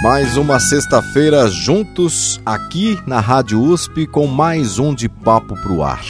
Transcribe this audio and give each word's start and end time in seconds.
Mais 0.00 0.36
uma 0.36 0.60
sexta-feira 0.60 1.48
juntos 1.48 2.40
aqui 2.46 2.96
na 3.04 3.18
Rádio 3.18 3.60
USP 3.60 4.06
com 4.06 4.28
mais 4.28 4.78
um 4.78 4.94
de 4.94 5.08
Papo 5.08 5.56
pro 5.60 5.82
Ar. 5.82 6.04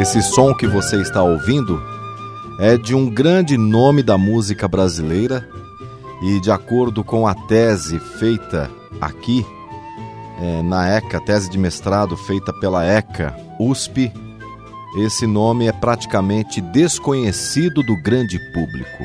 Esse 0.00 0.22
som 0.22 0.54
que 0.54 0.66
você 0.66 0.96
está 1.02 1.22
ouvindo 1.22 1.78
é 2.58 2.78
de 2.78 2.94
um 2.94 3.10
grande 3.10 3.58
nome 3.58 4.02
da 4.02 4.16
música 4.16 4.66
brasileira 4.66 5.46
e, 6.22 6.40
de 6.40 6.50
acordo 6.50 7.04
com 7.04 7.26
a 7.26 7.34
tese 7.34 7.98
feita 7.98 8.70
aqui 8.98 9.44
é, 10.40 10.62
na 10.62 10.88
ECA, 10.88 11.20
tese 11.20 11.50
de 11.50 11.58
mestrado 11.58 12.16
feita 12.16 12.52
pela 12.60 12.84
ECA 12.84 13.36
USP, 13.58 14.12
esse 14.96 15.26
nome 15.26 15.66
é 15.66 15.72
praticamente 15.72 16.60
desconhecido 16.60 17.82
do 17.82 17.96
grande 18.02 18.38
público. 18.52 19.04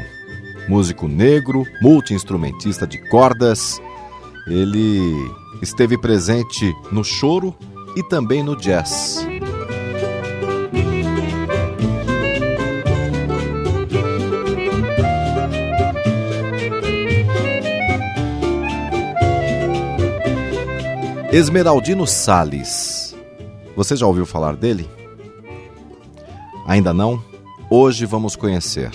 Músico 0.67 1.07
negro, 1.07 1.65
multiinstrumentista 1.81 2.87
de 2.87 2.97
cordas, 3.09 3.81
ele 4.47 4.99
esteve 5.61 5.97
presente 5.97 6.73
no 6.91 7.03
choro 7.03 7.53
e 7.95 8.03
também 8.03 8.41
no 8.41 8.55
jazz. 8.55 9.25
Esmeraldino 21.33 22.05
Sales. 22.05 23.15
Você 23.75 23.95
já 23.95 24.05
ouviu 24.05 24.23
falar 24.23 24.55
dele? 24.55 24.87
Ainda 26.67 26.93
não? 26.93 27.19
Hoje 27.71 28.05
vamos 28.05 28.35
conhecer. 28.35 28.91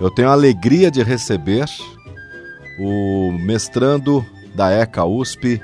Eu 0.00 0.08
tenho 0.08 0.28
a 0.28 0.34
alegria 0.34 0.88
de 0.88 1.02
receber 1.02 1.66
o 2.78 3.32
mestrando 3.40 4.24
da 4.54 4.70
ECA 4.70 5.04
USP, 5.04 5.60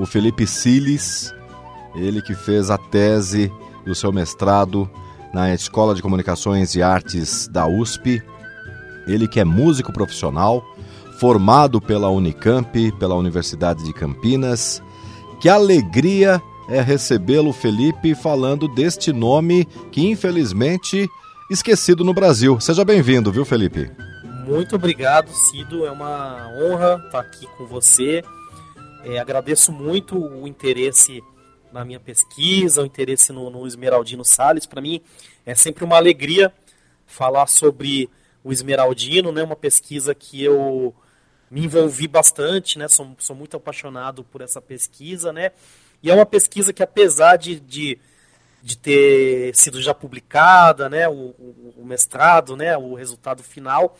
o 0.00 0.04
Felipe 0.04 0.48
Siles, 0.48 1.32
ele 1.94 2.20
que 2.20 2.34
fez 2.34 2.68
a 2.68 2.76
tese 2.76 3.48
do 3.84 3.94
seu 3.94 4.10
mestrado 4.12 4.90
na 5.32 5.54
Escola 5.54 5.94
de 5.94 6.02
Comunicações 6.02 6.74
e 6.74 6.82
Artes 6.82 7.46
da 7.46 7.68
USP, 7.68 8.20
ele 9.06 9.28
que 9.28 9.38
é 9.38 9.44
músico 9.44 9.92
profissional, 9.92 10.60
formado 11.20 11.80
pela 11.80 12.10
Unicamp, 12.10 12.90
pela 12.98 13.14
Universidade 13.14 13.84
de 13.84 13.92
Campinas 13.92 14.82
que 15.40 15.48
alegria 15.48 16.42
é 16.68 16.80
recebê-lo, 16.80 17.52
Felipe, 17.52 18.14
falando 18.14 18.66
deste 18.66 19.12
nome 19.12 19.64
que 19.92 20.06
infelizmente 20.06 21.08
esquecido 21.50 22.04
no 22.04 22.12
Brasil. 22.12 22.58
Seja 22.60 22.84
bem-vindo, 22.84 23.30
viu, 23.30 23.44
Felipe? 23.44 23.90
Muito 24.46 24.76
obrigado, 24.76 25.30
Cido. 25.30 25.86
É 25.86 25.90
uma 25.90 26.48
honra 26.58 27.02
estar 27.06 27.20
aqui 27.20 27.46
com 27.56 27.66
você. 27.66 28.22
É, 29.04 29.18
agradeço 29.18 29.70
muito 29.70 30.18
o 30.18 30.46
interesse 30.48 31.22
na 31.72 31.84
minha 31.84 32.00
pesquisa, 32.00 32.82
o 32.82 32.86
interesse 32.86 33.32
no, 33.32 33.50
no 33.50 33.66
Esmeraldino 33.66 34.24
Salles. 34.24 34.66
Para 34.66 34.80
mim 34.80 35.00
é 35.44 35.54
sempre 35.54 35.84
uma 35.84 35.96
alegria 35.96 36.52
falar 37.06 37.46
sobre 37.46 38.10
o 38.42 38.52
Esmeraldino, 38.52 39.30
né? 39.30 39.42
Uma 39.42 39.56
pesquisa 39.56 40.14
que 40.14 40.42
eu 40.42 40.94
me 41.50 41.64
envolvi 41.64 42.08
bastante, 42.08 42.78
né? 42.78 42.88
Sou, 42.88 43.14
sou 43.18 43.36
muito 43.36 43.56
apaixonado 43.56 44.24
por 44.24 44.40
essa 44.40 44.60
pesquisa, 44.60 45.32
né? 45.32 45.52
E 46.02 46.10
é 46.10 46.14
uma 46.14 46.26
pesquisa 46.26 46.72
que, 46.72 46.82
apesar 46.82 47.36
de, 47.36 47.60
de, 47.60 47.98
de 48.62 48.76
ter 48.76 49.54
sido 49.54 49.80
já 49.80 49.94
publicada, 49.94 50.88
né? 50.88 51.08
O, 51.08 51.12
o, 51.38 51.74
o, 51.78 51.84
mestrado, 51.84 52.56
né? 52.56 52.76
O 52.76 52.94
resultado 52.94 53.42
final, 53.42 53.96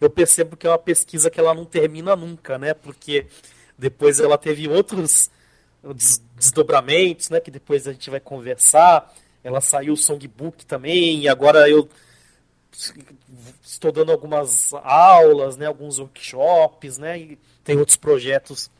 eu 0.00 0.08
percebo 0.08 0.56
que 0.56 0.66
é 0.66 0.70
uma 0.70 0.78
pesquisa 0.78 1.30
que 1.30 1.40
ela 1.40 1.54
não 1.54 1.64
termina 1.64 2.14
nunca, 2.14 2.58
né? 2.58 2.74
Porque 2.74 3.26
depois 3.76 4.20
ela 4.20 4.38
teve 4.38 4.68
outros 4.68 5.30
desdobramentos, 6.36 7.28
né? 7.28 7.40
Que 7.40 7.50
depois 7.50 7.88
a 7.88 7.92
gente 7.92 8.08
vai 8.08 8.20
conversar. 8.20 9.12
Ela 9.42 9.60
saiu 9.60 9.92
o 9.92 9.96
songbook 9.96 10.64
também, 10.64 11.22
e 11.22 11.28
agora 11.28 11.68
eu 11.68 11.88
estou 13.62 13.92
dando 13.92 14.12
algumas 14.12 14.72
aulas, 14.74 15.56
né, 15.56 15.66
alguns 15.66 15.98
workshops, 15.98 16.98
né, 16.98 17.18
e 17.18 17.38
tem 17.62 17.76
outros 17.78 17.96
projetos 17.96 18.70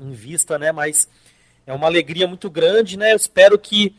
em 0.00 0.12
vista, 0.12 0.58
né, 0.58 0.72
mas 0.72 1.08
é 1.66 1.72
uma 1.72 1.86
alegria 1.86 2.26
muito 2.26 2.50
grande, 2.50 2.96
né, 2.96 3.12
eu 3.12 3.16
espero 3.16 3.58
que 3.58 3.94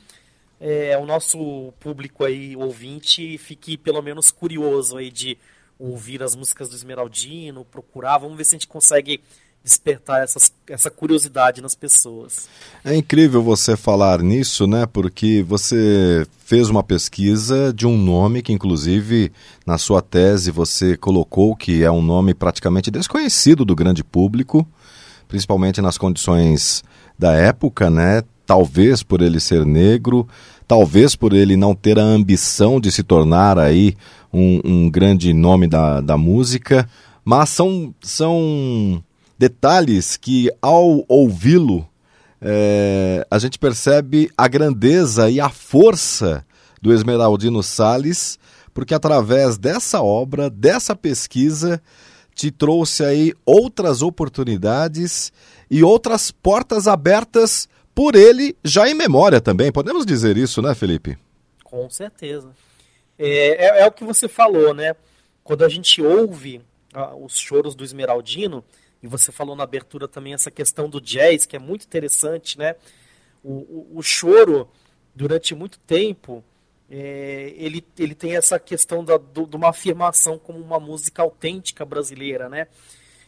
é, 0.59 0.97
o 0.97 1.05
nosso 1.05 1.73
público 1.79 2.23
aí, 2.23 2.55
ouvinte, 2.55 3.37
fique 3.37 3.77
pelo 3.77 4.01
menos 4.01 4.31
curioso 4.31 4.97
aí 4.97 5.11
de 5.11 5.37
ouvir 5.77 6.23
as 6.23 6.35
músicas 6.35 6.69
do 6.69 6.75
Esmeraldino, 6.75 7.65
procurar, 7.65 8.19
vamos 8.19 8.37
ver 8.37 8.45
se 8.45 8.55
a 8.55 8.57
gente 8.57 8.67
consegue 8.67 9.21
despertar 9.63 10.21
essas, 10.21 10.51
essa 10.67 10.89
curiosidade 10.89 11.61
nas 11.61 11.73
pessoas. 11.73 12.49
É 12.83 12.93
incrível 12.95 13.41
você 13.41 13.77
falar 13.77 14.21
nisso, 14.21 14.67
né? 14.67 14.85
Porque 14.85 15.41
você 15.47 16.27
fez 16.45 16.69
uma 16.69 16.83
pesquisa 16.83 17.71
de 17.73 17.87
um 17.87 17.97
nome 17.97 18.41
que, 18.41 18.51
inclusive, 18.51 19.31
na 19.65 19.77
sua 19.77 20.01
tese 20.01 20.51
você 20.51 20.97
colocou 20.97 21.55
que 21.55 21.81
é 21.81 21.89
um 21.89 22.01
nome 22.01 22.33
praticamente 22.33 22.91
desconhecido 22.91 23.63
do 23.63 23.75
grande 23.75 24.03
público, 24.03 24.67
principalmente 25.29 25.81
nas 25.81 25.97
condições 25.97 26.83
da 27.17 27.31
época, 27.31 27.89
né? 27.89 28.21
Talvez 28.45 29.01
por 29.01 29.21
ele 29.21 29.39
ser 29.39 29.65
negro, 29.65 30.27
talvez 30.67 31.15
por 31.15 31.31
ele 31.31 31.55
não 31.55 31.73
ter 31.73 31.97
a 31.97 32.03
ambição 32.03 32.81
de 32.81 32.91
se 32.91 33.01
tornar 33.01 33.57
aí 33.57 33.95
um, 34.33 34.59
um 34.65 34.89
grande 34.89 35.33
nome 35.33 35.67
da, 35.67 36.01
da 36.01 36.17
música, 36.17 36.89
mas 37.23 37.47
são, 37.47 37.95
são 38.01 39.01
detalhes 39.43 40.15
que, 40.15 40.49
ao 40.61 41.03
ouvi-lo, 41.05 41.85
é, 42.39 43.27
a 43.29 43.37
gente 43.37 43.59
percebe 43.59 44.31
a 44.37 44.47
grandeza 44.47 45.29
e 45.29 45.37
a 45.37 45.49
força 45.49 46.45
do 46.81 46.93
Esmeraldino 46.93 47.61
Salles, 47.61 48.39
porque 48.73 48.93
através 48.93 49.57
dessa 49.57 50.01
obra, 50.01 50.49
dessa 50.49 50.95
pesquisa, 50.95 51.81
te 52.33 52.51
trouxe 52.51 53.03
aí 53.03 53.33
outras 53.45 54.01
oportunidades 54.01 55.33
e 55.69 55.83
outras 55.83 56.31
portas 56.31 56.87
abertas 56.87 57.67
por 57.93 58.15
ele 58.15 58.55
já 58.63 58.87
em 58.89 58.93
memória 58.93 59.41
também. 59.41 59.73
Podemos 59.73 60.05
dizer 60.05 60.37
isso, 60.37 60.61
né, 60.61 60.73
Felipe? 60.73 61.17
Com 61.65 61.89
certeza. 61.89 62.49
É, 63.19 63.79
é, 63.79 63.81
é 63.81 63.87
o 63.87 63.91
que 63.91 64.05
você 64.05 64.29
falou, 64.29 64.73
né? 64.73 64.95
Quando 65.43 65.65
a 65.65 65.69
gente 65.69 66.01
ouve 66.01 66.61
ah, 66.93 67.13
os 67.13 67.35
choros 67.35 67.75
do 67.75 67.83
Esmeraldino, 67.83 68.63
e 69.03 69.07
você 69.07 69.33
falou 69.33 69.53
na 69.53 69.65
abertura 69.65 70.07
também 70.07 70.33
essa 70.33 70.49
questão 70.49 70.89
do 70.89 71.01
jazz, 71.01 71.45
que 71.45 71.57
é 71.57 71.59
muito 71.59 71.83
interessante, 71.83 72.57
né? 72.57 72.77
O, 73.43 73.51
o, 73.51 73.97
o 73.97 74.01
choro, 74.01 74.69
durante 75.13 75.53
muito 75.53 75.77
tempo, 75.79 76.41
é, 76.89 77.53
ele, 77.57 77.85
ele 77.99 78.15
tem 78.15 78.37
essa 78.37 78.57
questão 78.57 79.03
da, 79.03 79.17
do, 79.17 79.45
de 79.45 79.57
uma 79.57 79.69
afirmação 79.69 80.39
como 80.39 80.57
uma 80.57 80.79
música 80.79 81.21
autêntica 81.21 81.83
brasileira, 81.83 82.47
né? 82.47 82.67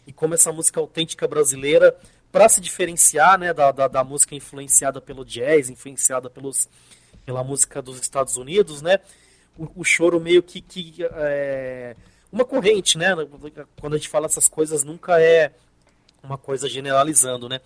E 0.07 0.13
como 0.13 0.33
essa 0.33 0.49
música 0.49 0.79
autêntica 0.79 1.27
brasileira, 1.27 1.93
para 2.31 2.47
se 2.47 2.61
diferenciar 2.61 3.37
né, 3.37 3.53
da, 3.53 3.73
da, 3.73 3.89
da, 3.89 4.03
música 4.03 4.33
influenciada 4.33 5.01
pelo 5.01 5.25
jazz, 5.25 5.69
influenciada 5.69 6.29
pelos, 6.29 6.69
pela 7.25 7.43
música 7.43 7.81
dos 7.81 7.99
Estados 7.99 8.37
Unidos, 8.37 8.81
né? 8.81 8.99
O, 9.57 9.81
o 9.81 9.83
choro 9.83 10.21
meio 10.21 10.41
que, 10.41 10.61
que 10.61 10.95
é, 11.03 11.97
uma 12.31 12.45
corrente, 12.45 12.97
né? 12.97 13.09
Quando 13.77 13.95
a 13.95 13.97
gente 13.97 14.07
fala 14.07 14.27
essas 14.27 14.47
coisas, 14.47 14.85
nunca 14.85 15.21
é 15.21 15.51
uma 16.25 16.37
coisa 16.37 16.67
generalizando, 16.67 17.47
né? 17.47 17.61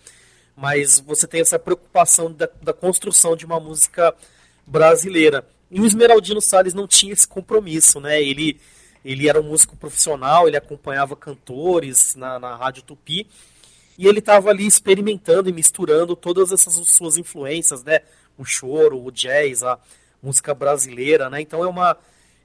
Mas 0.56 1.00
você 1.00 1.26
tem 1.26 1.40
essa 1.40 1.58
preocupação 1.58 2.32
da, 2.32 2.48
da 2.62 2.72
construção 2.72 3.34
de 3.34 3.46
uma 3.46 3.58
música 3.58 4.14
brasileira. 4.66 5.46
E 5.70 5.80
o 5.80 5.86
Esmeraldino 5.86 6.40
Salles 6.40 6.74
não 6.74 6.86
tinha 6.86 7.12
esse 7.12 7.26
compromisso, 7.26 8.00
né? 8.00 8.22
Ele, 8.22 8.60
ele 9.04 9.28
era 9.28 9.40
um 9.40 9.44
músico 9.44 9.76
profissional, 9.76 10.46
ele 10.46 10.56
acompanhava 10.56 11.16
cantores 11.16 12.14
na, 12.14 12.38
na 12.38 12.56
Rádio 12.56 12.82
Tupi. 12.82 13.26
e 13.96 14.06
ele 14.06 14.18
estava 14.18 14.50
ali 14.50 14.66
experimentando 14.66 15.48
e 15.48 15.52
misturando 15.52 16.14
todas 16.14 16.52
essas 16.52 16.74
suas 16.88 17.16
influências, 17.16 17.82
né? 17.82 18.00
O 18.36 18.44
choro, 18.44 19.02
o 19.02 19.10
jazz, 19.10 19.62
a 19.62 19.78
música 20.22 20.54
brasileira, 20.54 21.30
né? 21.30 21.40
Então 21.40 21.64
é 21.64 21.68
uma 21.68 21.96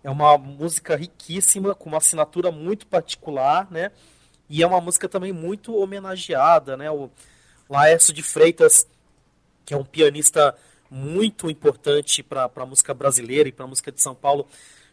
é 0.04 0.10
uma 0.10 0.38
música 0.38 0.96
riquíssima 0.96 1.74
com 1.74 1.90
uma 1.90 1.98
assinatura 1.98 2.52
muito 2.52 2.86
particular, 2.86 3.68
né? 3.72 3.92
E 4.50 4.62
é 4.62 4.68
uma 4.68 4.80
música 4.80 5.10
também 5.10 5.32
muito 5.32 5.76
homenageada, 5.76 6.78
né? 6.78 6.90
O 6.92 7.10
Laércio 7.70 8.14
de 8.14 8.22
Freitas, 8.22 8.88
que 9.66 9.74
é 9.74 9.78
um 9.78 9.84
pianista 9.84 10.56
muito 10.90 11.50
importante 11.50 12.22
para 12.22 12.50
a 12.56 12.66
música 12.66 12.94
brasileira 12.94 13.50
e 13.50 13.52
para 13.52 13.66
a 13.66 13.68
música 13.68 13.92
de 13.92 14.02
São 14.02 14.14
Paulo, 14.14 14.48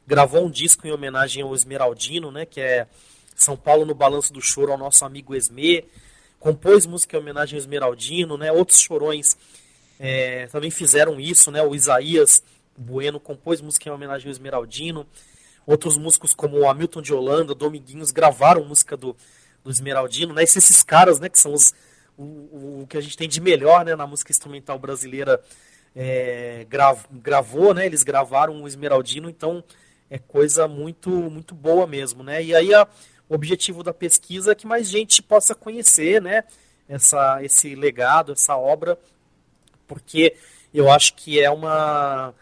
gravou 0.07 0.47
um 0.47 0.51
disco 0.51 0.87
em 0.87 0.91
homenagem 0.91 1.43
ao 1.43 1.55
Esmeraldino, 1.55 2.31
né? 2.31 2.47
Que 2.47 2.61
é 2.61 2.87
São 3.35 3.57
Paulo 3.57 3.85
no 3.85 3.95
Balanço 3.95 4.33
do 4.33 4.41
Choro, 4.41 4.73
ao 4.73 4.79
nosso 4.79 5.05
amigo 5.05 5.35
Esme. 5.35 5.85
Compôs 6.41 6.87
música 6.87 7.17
em 7.17 7.21
homenagem 7.21 7.57
ao 7.57 7.61
Esmeraldino, 7.61 8.37
né? 8.37 8.51
Outros 8.51 8.81
chorões 8.81 9.37
é, 10.01 10.47
também 10.49 10.71
fizeram 10.71 11.21
isso, 11.21 11.51
né? 11.51 11.63
O 11.63 11.75
Isaías 11.75 12.43
Bueno 12.77 13.21
compôs 13.21 13.61
música 13.61 13.89
em 13.89 13.93
homenagem 13.93 14.29
ao 14.29 14.33
Esmeraldino. 14.33 15.07
Outros 15.67 15.97
músicos 15.97 16.35
como 16.35 16.59
o 16.59 16.69
Hamilton 16.69 17.03
de 17.03 17.15
Holanda, 17.15 17.55
Dominguinhos, 17.55 18.11
gravaram 18.11 18.65
música 18.65 18.97
do, 18.97 19.15
do 19.65 19.71
Esmeraldino, 19.71 20.35
né? 20.35 20.43
Esses, 20.43 20.83
caras, 20.83 21.19
né, 21.21 21.29
que 21.29 21.39
são 21.39 21.53
os, 21.53 21.73
o, 22.17 22.83
o, 22.83 22.87
que 22.89 22.97
a 22.97 23.01
gente 23.01 23.17
tem 23.17 23.29
de 23.29 23.41
melhor 23.41 23.85
né, 23.85 23.95
na 23.95 24.07
música 24.07 24.33
instrumental 24.33 24.79
brasileira 24.79 25.41
é, 25.95 26.67
grav, 26.69 27.01
gravou, 27.11 27.75
né? 27.75 27.87
Eles 27.87 28.03
gravaram 28.03 28.63
o 28.63 28.67
Esmeraldino, 28.67 29.29
então 29.29 29.63
é 30.11 30.19
coisa 30.19 30.67
muito 30.67 31.11
muito 31.11 31.55
boa 31.55 31.87
mesmo, 31.87 32.23
né? 32.23 32.43
E 32.43 32.55
aí 32.55 32.75
a, 32.75 32.87
o 33.29 33.35
objetivo 33.35 33.83
da 33.83 33.93
pesquisa 33.93 34.53
é 34.53 34.55
que 34.55 34.67
mais 34.67 34.89
gente 34.89 35.23
possa 35.23 35.55
conhecer, 35.55 36.21
né? 36.21 36.45
Essa, 36.89 37.43
esse 37.43 37.75
legado, 37.75 38.33
essa 38.33 38.57
obra, 38.57 38.99
porque 39.87 40.37
eu 40.75 40.91
acho 40.91 41.15
que 41.15 41.41
é 41.41 41.51
uma 41.51 42.35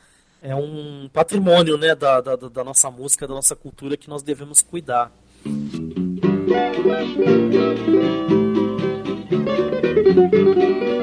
é 0.43 0.55
um 0.55 1.08
patrimônio 1.12 1.76
né, 1.76 1.94
da, 1.94 2.20
da, 2.20 2.37
da 2.37 2.64
nossa 2.64 2.90
música, 2.90 3.28
da 3.28 3.34
nossa 3.34 3.55
cultura 3.55 3.96
que 3.96 4.08
nós 4.08 4.23
devemos 4.23 4.62
cuidar. 4.62 5.12
Thank 6.48 6.87
you. 10.34 11.00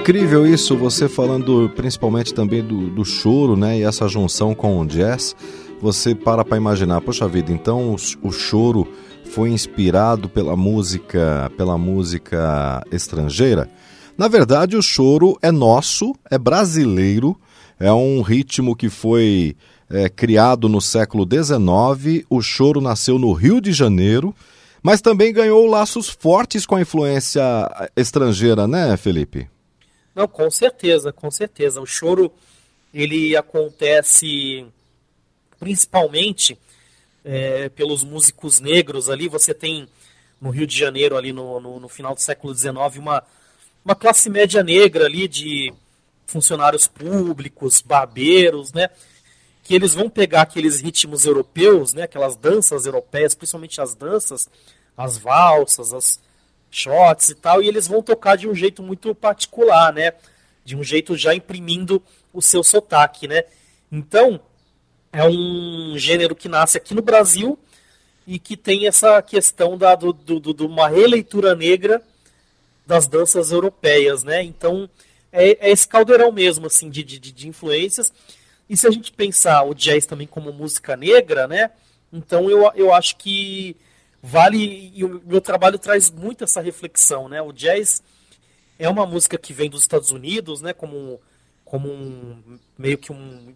Incrível 0.00 0.46
isso, 0.46 0.74
você 0.78 1.10
falando 1.10 1.70
principalmente 1.76 2.32
também 2.32 2.64
do, 2.64 2.88
do 2.88 3.04
choro, 3.04 3.54
né? 3.54 3.78
E 3.78 3.82
essa 3.82 4.08
junção 4.08 4.54
com 4.54 4.80
o 4.80 4.86
jazz. 4.86 5.36
Você 5.78 6.14
para 6.14 6.42
para 6.42 6.56
imaginar, 6.56 7.02
poxa 7.02 7.28
vida, 7.28 7.52
então 7.52 7.94
o, 7.94 7.96
o 8.26 8.32
choro 8.32 8.88
foi 9.26 9.50
inspirado 9.50 10.26
pela 10.26 10.56
música, 10.56 11.52
pela 11.54 11.76
música 11.76 12.82
estrangeira? 12.90 13.68
Na 14.16 14.26
verdade, 14.26 14.74
o 14.74 14.82
choro 14.82 15.38
é 15.42 15.52
nosso, 15.52 16.14
é 16.30 16.38
brasileiro, 16.38 17.38
é 17.78 17.92
um 17.92 18.22
ritmo 18.22 18.74
que 18.74 18.88
foi 18.88 19.54
é, 19.90 20.08
criado 20.08 20.66
no 20.66 20.80
século 20.80 21.28
XIX. 21.30 22.24
O 22.30 22.40
choro 22.40 22.80
nasceu 22.80 23.18
no 23.18 23.34
Rio 23.34 23.60
de 23.60 23.70
Janeiro, 23.70 24.34
mas 24.82 25.02
também 25.02 25.30
ganhou 25.30 25.66
laços 25.66 26.08
fortes 26.08 26.64
com 26.64 26.76
a 26.76 26.80
influência 26.80 27.42
estrangeira, 27.94 28.66
né, 28.66 28.96
Felipe? 28.96 29.46
Não, 30.20 30.28
com 30.28 30.50
certeza, 30.50 31.14
com 31.14 31.30
certeza. 31.30 31.80
O 31.80 31.86
choro 31.86 32.30
ele 32.92 33.34
acontece 33.34 34.66
principalmente 35.58 36.58
é, 37.24 37.70
pelos 37.70 38.04
músicos 38.04 38.60
negros 38.60 39.08
ali. 39.08 39.28
Você 39.28 39.54
tem 39.54 39.88
no 40.38 40.50
Rio 40.50 40.66
de 40.66 40.76
Janeiro, 40.76 41.16
ali 41.16 41.32
no, 41.32 41.58
no, 41.58 41.80
no, 41.80 41.88
final 41.88 42.14
do 42.14 42.20
século 42.20 42.54
XIX, 42.54 42.74
uma, 42.98 43.22
uma 43.82 43.94
classe 43.94 44.28
média 44.28 44.62
negra 44.62 45.06
ali 45.06 45.26
de 45.26 45.72
funcionários 46.26 46.86
públicos, 46.86 47.80
barbeiros, 47.80 48.74
né? 48.74 48.90
Que 49.62 49.74
eles 49.74 49.94
vão 49.94 50.10
pegar 50.10 50.42
aqueles 50.42 50.82
ritmos 50.82 51.24
europeus, 51.24 51.94
né? 51.94 52.02
Aquelas 52.02 52.36
danças 52.36 52.84
europeias, 52.84 53.34
principalmente 53.34 53.80
as 53.80 53.94
danças, 53.94 54.50
as 54.94 55.16
valsas, 55.16 55.94
as, 55.94 56.20
shots 56.70 57.30
e 57.30 57.34
tal, 57.34 57.62
e 57.62 57.68
eles 57.68 57.88
vão 57.88 58.02
tocar 58.02 58.36
de 58.36 58.48
um 58.48 58.54
jeito 58.54 58.82
muito 58.82 59.14
particular, 59.14 59.92
né? 59.92 60.12
De 60.64 60.76
um 60.76 60.84
jeito 60.84 61.16
já 61.16 61.34
imprimindo 61.34 62.02
o 62.32 62.40
seu 62.40 62.62
sotaque, 62.62 63.26
né? 63.26 63.44
Então, 63.90 64.40
é 65.12 65.26
um 65.26 65.94
gênero 65.96 66.36
que 66.36 66.48
nasce 66.48 66.78
aqui 66.78 66.94
no 66.94 67.02
Brasil 67.02 67.58
e 68.26 68.38
que 68.38 68.56
tem 68.56 68.86
essa 68.86 69.20
questão 69.22 69.76
da, 69.76 69.94
do, 69.94 70.12
do, 70.12 70.38
do 70.38 70.66
uma 70.66 70.88
releitura 70.88 71.54
negra 71.54 72.00
das 72.86 73.08
danças 73.08 73.50
europeias, 73.50 74.22
né? 74.22 74.42
Então, 74.42 74.88
é, 75.32 75.68
é 75.68 75.70
esse 75.70 75.86
caldeirão 75.86 76.30
mesmo, 76.30 76.66
assim, 76.66 76.88
de, 76.88 77.02
de, 77.02 77.18
de 77.18 77.48
influências. 77.48 78.12
E 78.68 78.76
se 78.76 78.86
a 78.86 78.90
gente 78.90 79.10
pensar 79.10 79.64
o 79.64 79.74
jazz 79.74 80.06
também 80.06 80.26
como 80.26 80.52
música 80.52 80.96
negra, 80.96 81.48
né? 81.48 81.70
Então, 82.12 82.48
eu, 82.48 82.70
eu 82.74 82.94
acho 82.94 83.16
que 83.16 83.76
vale 84.22 84.92
e 84.94 85.04
o 85.04 85.22
meu 85.24 85.40
trabalho 85.40 85.78
traz 85.78 86.10
muito 86.10 86.44
essa 86.44 86.60
reflexão, 86.60 87.28
né? 87.28 87.40
O 87.40 87.52
jazz 87.52 88.02
é 88.78 88.88
uma 88.88 89.06
música 89.06 89.38
que 89.38 89.52
vem 89.52 89.70
dos 89.70 89.82
Estados 89.82 90.10
Unidos, 90.10 90.60
né? 90.60 90.72
Como 90.72 91.20
como 91.64 91.88
um 91.88 92.58
meio 92.76 92.98
que 92.98 93.12
um 93.12 93.54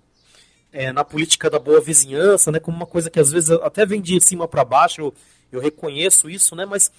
é, 0.72 0.92
na 0.92 1.04
política 1.04 1.50
da 1.50 1.58
boa 1.58 1.80
vizinhança, 1.80 2.50
né? 2.50 2.60
Como 2.60 2.76
uma 2.76 2.86
coisa 2.86 3.10
que 3.10 3.20
às 3.20 3.30
vezes 3.30 3.50
até 3.50 3.84
vem 3.86 4.00
de 4.00 4.20
cima 4.20 4.46
para 4.48 4.64
baixo. 4.64 5.00
Eu, 5.00 5.14
eu 5.52 5.60
reconheço 5.60 6.28
isso, 6.28 6.54
né? 6.54 6.64
Mas 6.64 6.90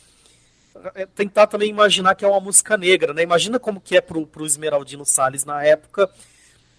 é, 0.94 1.06
tentar 1.06 1.48
também 1.48 1.70
imaginar 1.70 2.16
que 2.16 2.26
é 2.26 2.28
uma 2.28 2.40
música 2.40 2.78
negra, 2.78 3.14
né? 3.14 3.24
Imagina 3.24 3.60
como 3.60 3.82
que 3.82 3.96
é 3.98 4.02
pro, 4.02 4.26
pro 4.28 4.46
Esmeraldino 4.46 5.06
Salles 5.06 5.46
na 5.46 5.64
época 5.64 6.10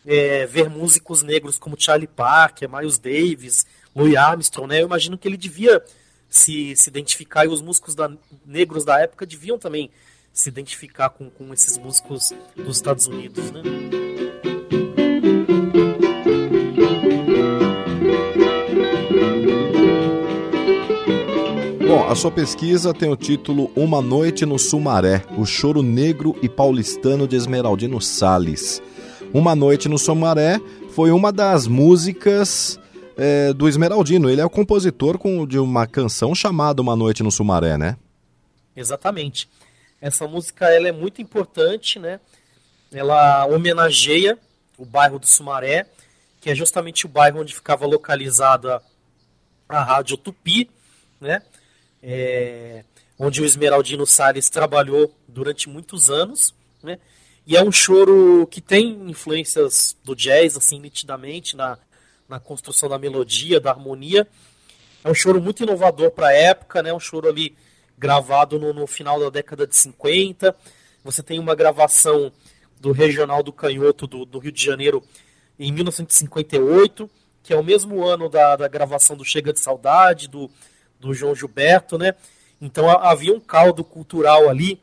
é, 0.06 0.46
ver 0.46 0.70
músicos 0.70 1.22
negros 1.22 1.58
como 1.58 1.78
Charlie 1.78 2.06
Parker, 2.06 2.70
Miles 2.70 2.98
Davis, 2.98 3.66
Louis 3.94 4.14
Armstrong, 4.14 4.68
né? 4.68 4.80
Eu 4.80 4.86
imagino 4.86 5.18
que 5.18 5.26
ele 5.26 5.36
devia 5.36 5.82
se, 6.36 6.76
se 6.76 6.90
identificar 6.90 7.44
e 7.44 7.48
os 7.48 7.62
músicos 7.62 7.94
da, 7.94 8.10
negros 8.44 8.84
da 8.84 9.00
época 9.00 9.26
deviam 9.26 9.58
também 9.58 9.90
se 10.32 10.48
identificar 10.48 11.08
com, 11.08 11.30
com 11.30 11.52
esses 11.52 11.78
músicos 11.78 12.32
dos 12.54 12.76
Estados 12.76 13.06
Unidos, 13.06 13.50
né? 13.50 13.62
Bom, 21.86 22.04
a 22.06 22.14
sua 22.14 22.30
pesquisa 22.30 22.92
tem 22.92 23.10
o 23.10 23.16
título 23.16 23.70
Uma 23.74 24.02
Noite 24.02 24.44
no 24.44 24.58
Sumaré, 24.58 25.24
o 25.38 25.46
choro 25.46 25.82
negro 25.82 26.36
e 26.42 26.48
paulistano 26.48 27.26
de 27.26 27.36
Esmeraldino 27.36 28.00
Salles. 28.00 28.82
Uma 29.32 29.54
Noite 29.54 29.88
no 29.88 29.98
Sumaré 29.98 30.60
foi 30.90 31.10
uma 31.10 31.32
das 31.32 31.66
músicas 31.66 32.78
é, 33.16 33.52
do 33.52 33.68
Esmeraldino. 33.68 34.28
Ele 34.28 34.40
é 34.40 34.44
o 34.44 34.50
compositor 34.50 35.18
com, 35.18 35.46
de 35.46 35.58
uma 35.58 35.86
canção 35.86 36.34
chamada 36.34 36.82
Uma 36.82 36.94
Noite 36.94 37.22
no 37.22 37.30
Sumaré, 37.30 37.78
né? 37.78 37.96
Exatamente. 38.76 39.48
Essa 40.00 40.28
música 40.28 40.66
ela 40.66 40.88
é 40.88 40.92
muito 40.92 41.22
importante, 41.22 41.98
né? 41.98 42.20
Ela 42.92 43.46
homenageia 43.46 44.38
o 44.76 44.84
bairro 44.84 45.18
do 45.18 45.26
Sumaré, 45.26 45.86
que 46.40 46.50
é 46.50 46.54
justamente 46.54 47.06
o 47.06 47.08
bairro 47.08 47.40
onde 47.40 47.54
ficava 47.54 47.86
localizada 47.86 48.82
a 49.68 49.82
Rádio 49.82 50.16
Tupi, 50.16 50.70
né? 51.20 51.42
É, 52.02 52.84
onde 53.18 53.40
o 53.40 53.44
Esmeraldino 53.44 54.06
Salles 54.06 54.50
trabalhou 54.50 55.12
durante 55.26 55.68
muitos 55.68 56.10
anos, 56.10 56.54
né? 56.82 56.98
E 57.46 57.56
é 57.56 57.62
um 57.62 57.72
choro 57.72 58.46
que 58.50 58.60
tem 58.60 59.08
influências 59.08 59.96
do 60.04 60.14
jazz, 60.14 60.56
assim, 60.56 60.80
nitidamente, 60.80 61.56
na, 61.56 61.78
na 62.28 62.40
construção 62.40 62.88
da 62.88 62.98
melodia, 62.98 63.60
da 63.60 63.70
harmonia. 63.70 64.26
É 65.04 65.10
um 65.10 65.14
choro 65.14 65.40
muito 65.40 65.62
inovador 65.62 66.10
para 66.10 66.28
a 66.28 66.32
época, 66.32 66.82
né? 66.82 66.92
Um 66.92 67.00
choro 67.00 67.28
ali 67.28 67.56
gravado 67.96 68.58
no, 68.58 68.72
no, 68.72 68.86
final 68.86 69.18
da 69.20 69.30
década 69.30 69.66
de 69.66 69.76
50. 69.76 70.54
Você 71.04 71.22
tem 71.22 71.38
uma 71.38 71.54
gravação 71.54 72.32
do 72.80 72.92
Regional 72.92 73.42
do 73.42 73.52
Canhoto 73.52 74.06
do, 74.06 74.24
do, 74.24 74.38
Rio 74.38 74.52
de 74.52 74.62
Janeiro 74.62 75.02
em 75.58 75.72
1958, 75.72 77.08
que 77.42 77.52
é 77.52 77.56
o 77.56 77.62
mesmo 77.64 78.04
ano 78.04 78.28
da, 78.28 78.56
da 78.56 78.68
gravação 78.68 79.16
do 79.16 79.24
Chega 79.24 79.52
de 79.52 79.60
Saudade, 79.60 80.28
do, 80.28 80.50
do 81.00 81.14
João 81.14 81.34
Gilberto, 81.34 81.96
né? 81.96 82.14
Então 82.60 82.90
havia 82.90 83.32
um 83.32 83.40
caldo 83.40 83.84
cultural 83.84 84.48
ali 84.48 84.80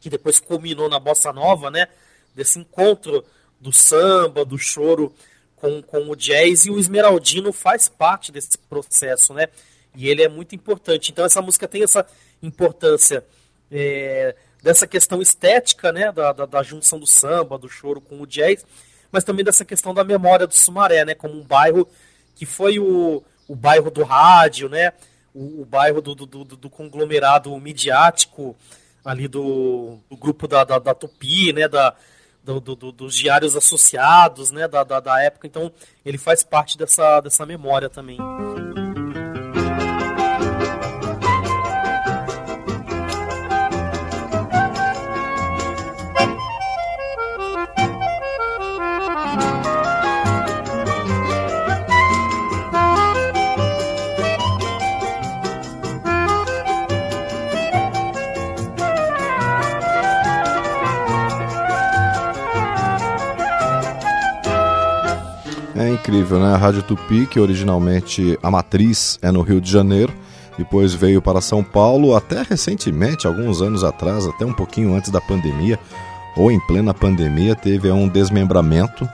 que 0.00 0.10
depois 0.10 0.38
culminou 0.38 0.88
na 0.88 0.98
bossa 0.98 1.32
nova, 1.32 1.70
né? 1.70 1.88
Desse 2.34 2.58
encontro 2.58 3.24
do 3.60 3.72
samba, 3.72 4.44
do 4.44 4.58
choro 4.58 5.12
com, 5.56 5.82
com 5.82 6.08
o 6.08 6.14
jazz 6.14 6.66
e 6.66 6.70
o 6.70 6.78
Esmeraldino 6.78 7.52
faz 7.52 7.88
parte 7.88 8.30
desse 8.30 8.56
processo, 8.58 9.34
né? 9.34 9.48
E 9.94 10.08
ele 10.08 10.22
é 10.22 10.28
muito 10.28 10.54
importante. 10.54 11.10
Então 11.10 11.24
essa 11.24 11.40
música 11.40 11.66
tem 11.66 11.82
essa 11.82 12.06
importância 12.42 13.24
é, 13.70 14.36
dessa 14.62 14.86
questão 14.86 15.22
estética, 15.22 15.90
né? 15.90 16.12
Da, 16.12 16.32
da, 16.32 16.46
da, 16.46 16.62
junção 16.62 16.98
do 16.98 17.06
samba, 17.06 17.58
do 17.58 17.68
choro 17.68 18.00
com 18.00 18.20
o 18.20 18.26
jazz, 18.26 18.64
mas 19.10 19.24
também 19.24 19.44
dessa 19.44 19.64
questão 19.64 19.94
da 19.94 20.04
memória 20.04 20.46
do 20.46 20.54
Sumaré, 20.54 21.04
né? 21.04 21.14
Como 21.14 21.34
um 21.34 21.42
bairro 21.42 21.88
que 22.34 22.44
foi 22.44 22.78
o, 22.78 23.24
o 23.48 23.56
bairro 23.56 23.90
do 23.90 24.02
rádio, 24.02 24.68
né? 24.68 24.92
O, 25.34 25.62
o 25.62 25.64
bairro 25.64 26.02
do, 26.02 26.14
do, 26.14 26.26
do, 26.26 26.44
do, 26.44 26.70
conglomerado 26.70 27.56
midiático 27.58 28.56
ali 29.04 29.28
do, 29.28 29.98
do 30.10 30.16
grupo 30.16 30.46
da, 30.46 30.64
da, 30.64 30.78
da 30.78 30.94
Tupi, 30.94 31.52
né? 31.52 31.66
Da, 31.66 31.94
do, 32.54 32.60
do, 32.60 32.92
dos 32.92 33.14
diários 33.14 33.56
associados, 33.56 34.50
né? 34.50 34.68
Da, 34.68 34.84
da, 34.84 35.00
da 35.00 35.22
época. 35.22 35.46
Então 35.46 35.72
ele 36.04 36.18
faz 36.18 36.42
parte 36.42 36.78
dessa, 36.78 37.20
dessa 37.20 37.44
memória 37.44 37.88
também. 37.88 38.18
Incrível, 66.16 66.40
né? 66.40 66.54
A 66.54 66.56
Rádio 66.56 66.82
Tupi, 66.82 67.26
que 67.26 67.38
originalmente 67.38 68.38
a 68.42 68.50
matriz 68.50 69.18
é 69.20 69.30
no 69.30 69.42
Rio 69.42 69.60
de 69.60 69.70
Janeiro, 69.70 70.12
depois 70.56 70.94
veio 70.94 71.20
para 71.20 71.42
São 71.42 71.62
Paulo, 71.62 72.16
até 72.16 72.42
recentemente, 72.42 73.26
alguns 73.26 73.60
anos 73.60 73.84
atrás, 73.84 74.26
até 74.26 74.46
um 74.46 74.52
pouquinho 74.52 74.94
antes 74.94 75.10
da 75.10 75.20
pandemia, 75.20 75.78
ou 76.34 76.50
em 76.50 76.58
plena 76.58 76.94
pandemia, 76.94 77.54
teve 77.54 77.90
um 77.90 78.08
desmembramento 78.08 79.06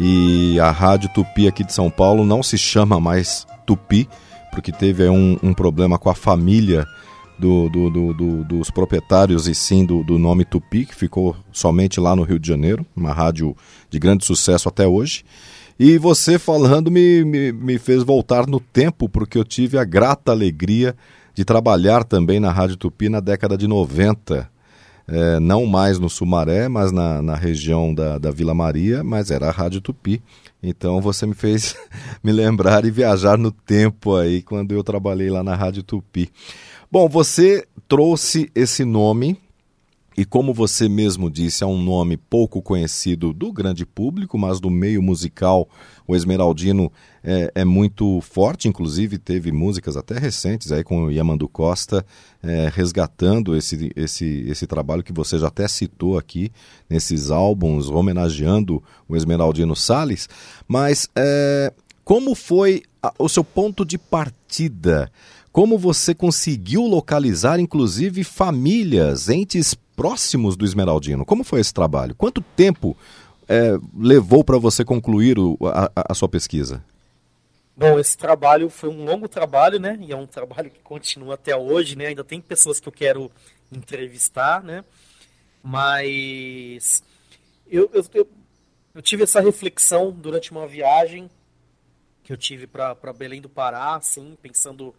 e 0.00 0.58
a 0.58 0.72
Rádio 0.72 1.10
Tupi 1.10 1.46
aqui 1.46 1.62
de 1.62 1.72
São 1.72 1.88
Paulo 1.88 2.24
não 2.24 2.42
se 2.42 2.58
chama 2.58 2.98
mais 2.98 3.46
Tupi, 3.64 4.08
porque 4.50 4.72
teve 4.72 5.08
um, 5.08 5.38
um 5.44 5.54
problema 5.54 5.96
com 5.96 6.10
a 6.10 6.14
família 6.14 6.84
do, 7.38 7.68
do, 7.68 8.12
do, 8.12 8.44
dos 8.44 8.68
proprietários 8.68 9.46
e 9.46 9.54
sim 9.54 9.86
do, 9.86 10.02
do 10.02 10.18
nome 10.18 10.44
Tupi, 10.44 10.86
que 10.86 10.94
ficou 10.94 11.36
somente 11.52 12.00
lá 12.00 12.16
no 12.16 12.24
Rio 12.24 12.40
de 12.40 12.48
Janeiro, 12.48 12.84
uma 12.96 13.12
rádio 13.12 13.56
de 13.88 14.00
grande 14.00 14.24
sucesso 14.24 14.68
até 14.68 14.88
hoje. 14.88 15.24
E 15.84 15.98
você 15.98 16.38
falando 16.38 16.92
me, 16.92 17.24
me, 17.24 17.50
me 17.50 17.76
fez 17.76 18.04
voltar 18.04 18.46
no 18.46 18.60
tempo, 18.60 19.08
porque 19.08 19.36
eu 19.36 19.44
tive 19.44 19.76
a 19.76 19.82
grata 19.82 20.30
alegria 20.30 20.94
de 21.34 21.44
trabalhar 21.44 22.04
também 22.04 22.38
na 22.38 22.52
Rádio 22.52 22.76
Tupi 22.76 23.08
na 23.08 23.18
década 23.18 23.58
de 23.58 23.66
90. 23.66 24.48
É, 25.08 25.40
não 25.40 25.66
mais 25.66 25.98
no 25.98 26.08
Sumaré, 26.08 26.68
mas 26.68 26.92
na, 26.92 27.20
na 27.20 27.34
região 27.34 27.92
da, 27.92 28.16
da 28.16 28.30
Vila 28.30 28.54
Maria, 28.54 29.02
mas 29.02 29.32
era 29.32 29.48
a 29.48 29.50
Rádio 29.50 29.80
Tupi. 29.80 30.22
Então 30.62 31.00
você 31.00 31.26
me 31.26 31.34
fez 31.34 31.74
me 32.22 32.30
lembrar 32.30 32.84
e 32.84 32.90
viajar 32.92 33.36
no 33.36 33.50
tempo 33.50 34.14
aí 34.14 34.40
quando 34.40 34.70
eu 34.70 34.84
trabalhei 34.84 35.30
lá 35.30 35.42
na 35.42 35.56
Rádio 35.56 35.82
Tupi. 35.82 36.30
Bom, 36.92 37.08
você 37.08 37.66
trouxe 37.88 38.48
esse 38.54 38.84
nome 38.84 39.36
e 40.16 40.24
como 40.24 40.52
você 40.52 40.88
mesmo 40.88 41.30
disse, 41.30 41.64
é 41.64 41.66
um 41.66 41.82
nome 41.82 42.16
pouco 42.16 42.60
conhecido 42.60 43.32
do 43.32 43.52
grande 43.52 43.86
público, 43.86 44.38
mas 44.38 44.60
do 44.60 44.70
meio 44.70 45.02
musical, 45.02 45.68
o 46.06 46.14
Esmeraldino 46.14 46.92
é, 47.24 47.50
é 47.54 47.64
muito 47.64 48.20
forte, 48.20 48.68
inclusive 48.68 49.18
teve 49.18 49.50
músicas 49.52 49.96
até 49.96 50.18
recentes 50.18 50.72
aí 50.72 50.84
com 50.84 51.04
o 51.04 51.10
Yamandu 51.10 51.48
Costa 51.48 52.04
é, 52.42 52.70
resgatando 52.74 53.56
esse, 53.56 53.90
esse, 53.94 54.44
esse 54.46 54.66
trabalho 54.66 55.02
que 55.02 55.12
você 55.12 55.38
já 55.38 55.48
até 55.48 55.66
citou 55.68 56.18
aqui 56.18 56.50
nesses 56.90 57.30
álbuns, 57.30 57.88
homenageando 57.88 58.82
o 59.08 59.16
Esmeraldino 59.16 59.76
Salles. 59.76 60.28
Mas 60.66 61.08
é, 61.16 61.72
como 62.04 62.34
foi 62.34 62.82
a, 63.02 63.12
o 63.18 63.28
seu 63.28 63.44
ponto 63.44 63.84
de 63.84 63.96
partida? 63.96 65.10
Como 65.52 65.76
você 65.76 66.14
conseguiu 66.14 66.82
localizar, 66.82 67.60
inclusive, 67.60 68.24
famílias, 68.24 69.28
entes 69.28 69.74
próximos 69.74 70.56
do 70.56 70.64
Esmeraldino. 70.64 71.24
Como 71.24 71.44
foi 71.44 71.60
esse 71.60 71.74
trabalho? 71.74 72.14
Quanto 72.14 72.40
tempo 72.40 72.96
é, 73.46 73.78
levou 73.94 74.42
para 74.42 74.58
você 74.58 74.84
concluir 74.84 75.38
o, 75.38 75.58
a, 75.62 75.92
a, 75.94 76.14
sua 76.14 76.28
pesquisa? 76.28 76.82
Bom, 77.76 77.98
esse 77.98 78.16
trabalho 78.16 78.70
foi 78.70 78.88
um 78.88 79.04
longo 79.04 79.28
trabalho, 79.28 79.78
né? 79.78 79.98
E 80.00 80.10
é 80.10 80.16
um 80.16 80.26
trabalho 80.26 80.70
que 80.70 80.80
continua 80.80 81.34
até 81.34 81.54
hoje, 81.54 81.96
né? 81.96 82.06
Ainda 82.06 82.24
tem 82.24 82.40
pessoas 82.40 82.80
que 82.80 82.88
eu 82.88 82.92
quero 82.92 83.30
entrevistar, 83.70 84.62
né? 84.62 84.84
Mas 85.62 87.02
eu, 87.68 87.90
eu, 87.92 88.04
eu, 88.14 88.28
eu 88.94 89.02
tive 89.02 89.22
essa 89.22 89.40
reflexão 89.40 90.10
durante 90.10 90.50
uma 90.50 90.66
viagem 90.66 91.30
que 92.22 92.32
eu 92.32 92.36
tive 92.36 92.66
para 92.66 93.12
Belém 93.12 93.40
do 93.40 93.48
Pará, 93.48 93.96
assim, 93.96 94.36
pensando 94.40 94.94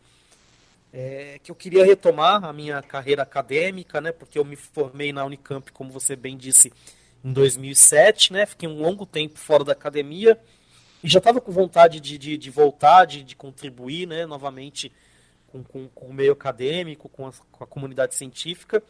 é, 0.93 1.39
que 1.41 1.49
eu 1.49 1.55
queria 1.55 1.83
retomar 1.83 2.45
a 2.45 2.53
minha 2.53 2.79
carreira 2.83 3.23
acadêmica, 3.23 3.99
né, 3.99 4.11
porque 4.11 4.37
eu 4.37 4.45
me 4.45 4.55
formei 4.55 5.11
na 5.11 5.25
Unicamp, 5.25 5.71
como 5.71 5.91
você 5.91 6.15
bem 6.15 6.37
disse, 6.37 6.71
em 7.25 7.33
2007, 7.33 8.31
né, 8.31 8.45
fiquei 8.45 8.69
um 8.69 8.79
longo 8.79 9.03
tempo 9.03 9.39
fora 9.39 9.63
da 9.63 9.71
academia 9.71 10.39
e 11.03 11.09
já 11.09 11.17
estava 11.17 11.41
com 11.41 11.51
vontade 11.51 11.99
de, 11.99 12.17
de, 12.19 12.37
de 12.37 12.49
voltar, 12.51 13.05
de, 13.05 13.23
de, 13.23 13.35
contribuir 13.35 14.07
né, 14.07 14.27
novamente 14.27 14.91
com, 15.47 15.63
com, 15.63 15.87
com, 15.87 16.05
o 16.05 16.13
meio 16.13 16.33
acadêmico, 16.33 17.09
com 17.09 17.27
a, 17.27 17.33
com 17.51 17.63
a, 17.63 17.67
comunidade 17.67 18.13
científica. 18.13 18.81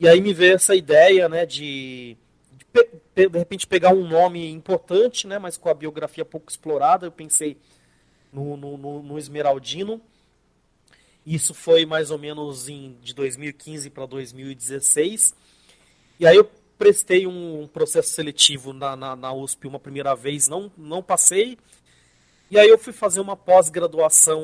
E 0.00 0.08
aí 0.08 0.20
me 0.20 0.34
veio 0.34 0.54
essa 0.54 0.74
ideia 0.74 1.28
né, 1.28 1.46
de, 1.46 2.16
de, 3.14 3.28
de 3.28 3.38
repente 3.38 3.66
pegar 3.66 3.90
um 3.90 4.06
nome 4.06 4.50
importante, 4.50 5.26
né, 5.26 5.38
mas 5.38 5.56
com 5.56 5.68
a 5.68 5.74
biografia 5.74 6.24
pouco 6.24 6.50
explorada. 6.50 7.06
Eu 7.06 7.12
pensei 7.12 7.56
no, 8.32 8.56
no, 8.56 8.76
no, 8.76 9.02
no 9.02 9.18
Esmeraldino 9.18 10.02
isso 11.26 11.54
foi 11.54 11.86
mais 11.86 12.10
ou 12.10 12.18
menos 12.18 12.68
em, 12.68 12.98
de 13.02 13.14
2015 13.14 13.88
para 13.90 14.06
2016. 14.06 15.34
E 16.20 16.26
aí 16.26 16.36
eu 16.36 16.50
prestei 16.78 17.26
um 17.26 17.66
processo 17.66 18.10
seletivo 18.10 18.72
na, 18.72 18.94
na, 18.94 19.16
na, 19.16 19.32
USP 19.32 19.66
uma 19.66 19.78
primeira 19.78 20.14
vez, 20.14 20.48
não, 20.48 20.70
não 20.76 21.02
passei. 21.02 21.58
E 22.50 22.58
aí 22.58 22.68
eu 22.68 22.78
fui 22.78 22.92
fazer 22.92 23.20
uma 23.20 23.36
pós-graduação 23.36 24.42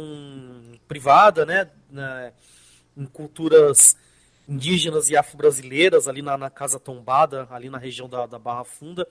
privada, 0.89 1.45
né, 1.45 1.69
na, 1.91 2.33
em 2.97 3.05
culturas 3.05 3.97
indígenas 4.49 5.11
e 5.11 5.17
afro-brasileiras, 5.17 6.09
ali 6.09 6.23
na, 6.23 6.37
na, 6.37 6.51
Casa 6.51 6.81
Tombada, 6.81 7.47
ali 7.51 7.71
na 7.71 7.79
região 7.79 8.09
da, 8.09 8.27
da 8.27 8.39
Barra 8.39 8.65
Funda. 8.65 9.07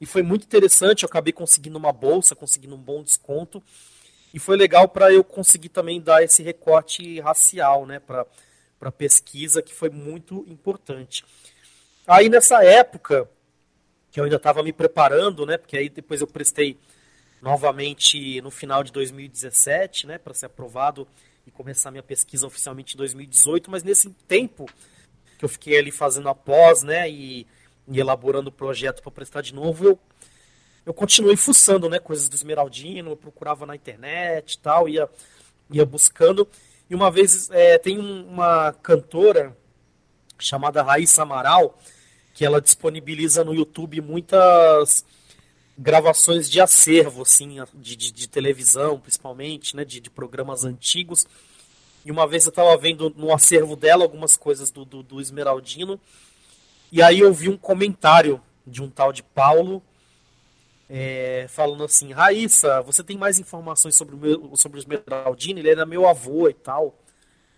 E 0.00 0.06
foi 0.06 0.22
muito 0.22 0.44
interessante, 0.44 1.02
eu 1.02 1.08
acabei 1.08 1.32
conseguindo 1.32 1.76
uma 1.76 1.92
bolsa, 1.92 2.34
conseguindo 2.34 2.74
um 2.74 2.78
bom 2.78 3.02
desconto. 3.02 3.62
E 4.32 4.38
foi 4.38 4.56
legal 4.56 4.88
para 4.88 5.12
eu 5.12 5.24
conseguir 5.24 5.70
também 5.70 6.00
dar 6.00 6.22
esse 6.22 6.42
recorte 6.42 7.20
racial, 7.20 7.86
né, 7.86 7.98
para 7.98 8.26
a 8.80 8.92
pesquisa, 8.92 9.62
que 9.62 9.74
foi 9.74 9.90
muito 9.90 10.44
importante. 10.48 11.24
Aí 12.06 12.28
nessa 12.28 12.62
época, 12.64 13.28
que 14.10 14.20
eu 14.20 14.24
ainda 14.24 14.36
estava 14.36 14.62
me 14.62 14.72
preparando, 14.72 15.46
né, 15.46 15.56
porque 15.56 15.76
aí 15.76 15.88
depois 15.88 16.20
eu 16.20 16.26
prestei 16.26 16.76
novamente 17.40 18.40
no 18.40 18.50
final 18.50 18.82
de 18.82 18.92
2017, 18.92 20.06
né, 20.06 20.18
para 20.18 20.34
ser 20.34 20.46
aprovado 20.46 21.06
e 21.46 21.50
começar 21.50 21.90
minha 21.90 22.02
pesquisa 22.02 22.46
oficialmente 22.46 22.94
em 22.94 22.98
2018, 22.98 23.70
mas 23.70 23.82
nesse 23.82 24.10
tempo 24.26 24.66
que 25.38 25.44
eu 25.44 25.48
fiquei 25.48 25.78
ali 25.78 25.90
fazendo 25.90 26.28
a 26.28 26.34
pós, 26.34 26.82
né, 26.82 27.08
e, 27.08 27.46
e 27.86 28.00
elaborando 28.00 28.48
o 28.50 28.52
projeto 28.52 29.02
para 29.02 29.12
prestar 29.12 29.40
de 29.40 29.54
novo, 29.54 29.86
eu 29.86 29.98
eu 30.88 30.94
continuei 30.94 31.36
fuçando, 31.36 31.86
né, 31.86 31.98
coisas 31.98 32.30
do 32.30 32.34
Esmeraldino, 32.34 33.10
eu 33.10 33.16
procurava 33.16 33.66
na 33.66 33.76
internet 33.76 34.54
e 34.54 34.58
tal, 34.58 34.88
ia, 34.88 35.06
ia 35.70 35.84
buscando. 35.84 36.48
E 36.88 36.94
uma 36.94 37.10
vez 37.10 37.50
é, 37.50 37.76
tem 37.76 37.98
uma 37.98 38.72
cantora 38.72 39.54
chamada 40.38 40.82
Raíssa 40.82 41.20
Amaral, 41.20 41.78
que 42.32 42.42
ela 42.42 42.58
disponibiliza 42.58 43.44
no 43.44 43.54
YouTube 43.54 44.00
muitas 44.00 45.04
gravações 45.76 46.48
de 46.48 46.58
acervo, 46.58 47.20
assim, 47.20 47.58
de, 47.74 47.94
de, 47.94 48.10
de 48.10 48.26
televisão, 48.26 48.98
principalmente, 48.98 49.76
né, 49.76 49.84
de, 49.84 50.00
de, 50.00 50.08
programas 50.08 50.64
antigos. 50.64 51.26
E 52.02 52.10
uma 52.10 52.26
vez 52.26 52.46
eu 52.46 52.50
estava 52.50 52.74
vendo 52.78 53.12
no 53.14 53.30
acervo 53.30 53.76
dela 53.76 54.04
algumas 54.04 54.38
coisas 54.38 54.70
do, 54.70 54.86
do, 54.86 55.02
do 55.02 55.20
Esmeraldino, 55.20 56.00
e 56.90 57.02
aí 57.02 57.20
eu 57.20 57.34
vi 57.34 57.50
um 57.50 57.58
comentário 57.58 58.40
de 58.66 58.82
um 58.82 58.88
tal 58.88 59.12
de 59.12 59.22
Paulo 59.22 59.82
é, 60.88 61.46
falando 61.48 61.84
assim, 61.84 62.12
Raíssa, 62.12 62.80
você 62.82 63.04
tem 63.04 63.16
mais 63.16 63.38
informações 63.38 63.94
sobre 63.94 64.14
o, 64.14 64.18
meu, 64.18 64.56
sobre 64.56 64.78
o 64.78 64.80
Esmeraldino? 64.80 65.58
Ele 65.58 65.70
era 65.70 65.86
meu 65.86 66.08
avô 66.08 66.48
e 66.48 66.54
tal. 66.54 66.98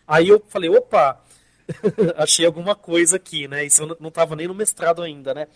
Aí 0.06 0.28
eu 0.28 0.42
falei, 0.48 0.70
opa, 0.70 1.22
achei 2.16 2.44
alguma 2.44 2.74
coisa 2.74 3.16
aqui, 3.16 3.46
né? 3.46 3.64
Isso 3.64 3.82
eu 3.82 3.96
não 4.00 4.08
estava 4.08 4.34
nem 4.34 4.48
no 4.48 4.54
mestrado 4.54 5.02
ainda, 5.02 5.32
né? 5.34 5.46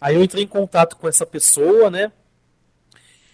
Aí 0.00 0.14
eu 0.14 0.22
entrei 0.22 0.44
em 0.44 0.48
contato 0.48 0.96
com 0.96 1.08
essa 1.08 1.26
pessoa, 1.26 1.90
né? 1.90 2.12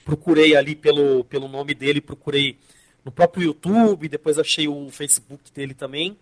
procurei 0.05 0.55
ali 0.55 0.77
pelo, 0.77 1.25
pelo 1.25 1.49
nome 1.49 1.75
dele, 1.75 2.01
procurei 2.01 2.59
no 3.05 3.11
próprio 3.11 3.45
YouTube, 3.45 4.09
depois 4.09 4.39
achei 4.39 4.69
o 4.69 4.89
Facebook 4.91 5.51
dele 5.53 5.75
também. 5.75 6.17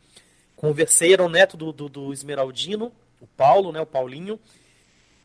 Conversei, 0.57 1.12
era 1.12 1.25
o 1.25 1.28
neto 1.28 1.57
do, 1.57 1.73
do, 1.73 1.88
do 1.88 2.12
Esmeraldino, 2.12 2.92
o 3.21 3.26
Paulo, 3.26 3.73
né, 3.73 3.81
o 3.81 3.87
Paulinho. 3.87 4.38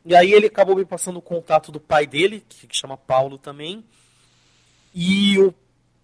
E 0.08 0.16
aí 0.16 0.32
ele 0.32 0.48
acabou 0.48 0.74
me 0.74 0.86
passando 0.86 1.18
o 1.18 1.22
contato 1.22 1.70
do 1.70 1.82
pai 1.82 2.08
dele, 2.08 2.42
que, 2.48 2.66
chama 2.72 2.96
Paulo 2.96 3.38
também. 3.38 3.84
E 4.96 5.38
o 5.38 5.54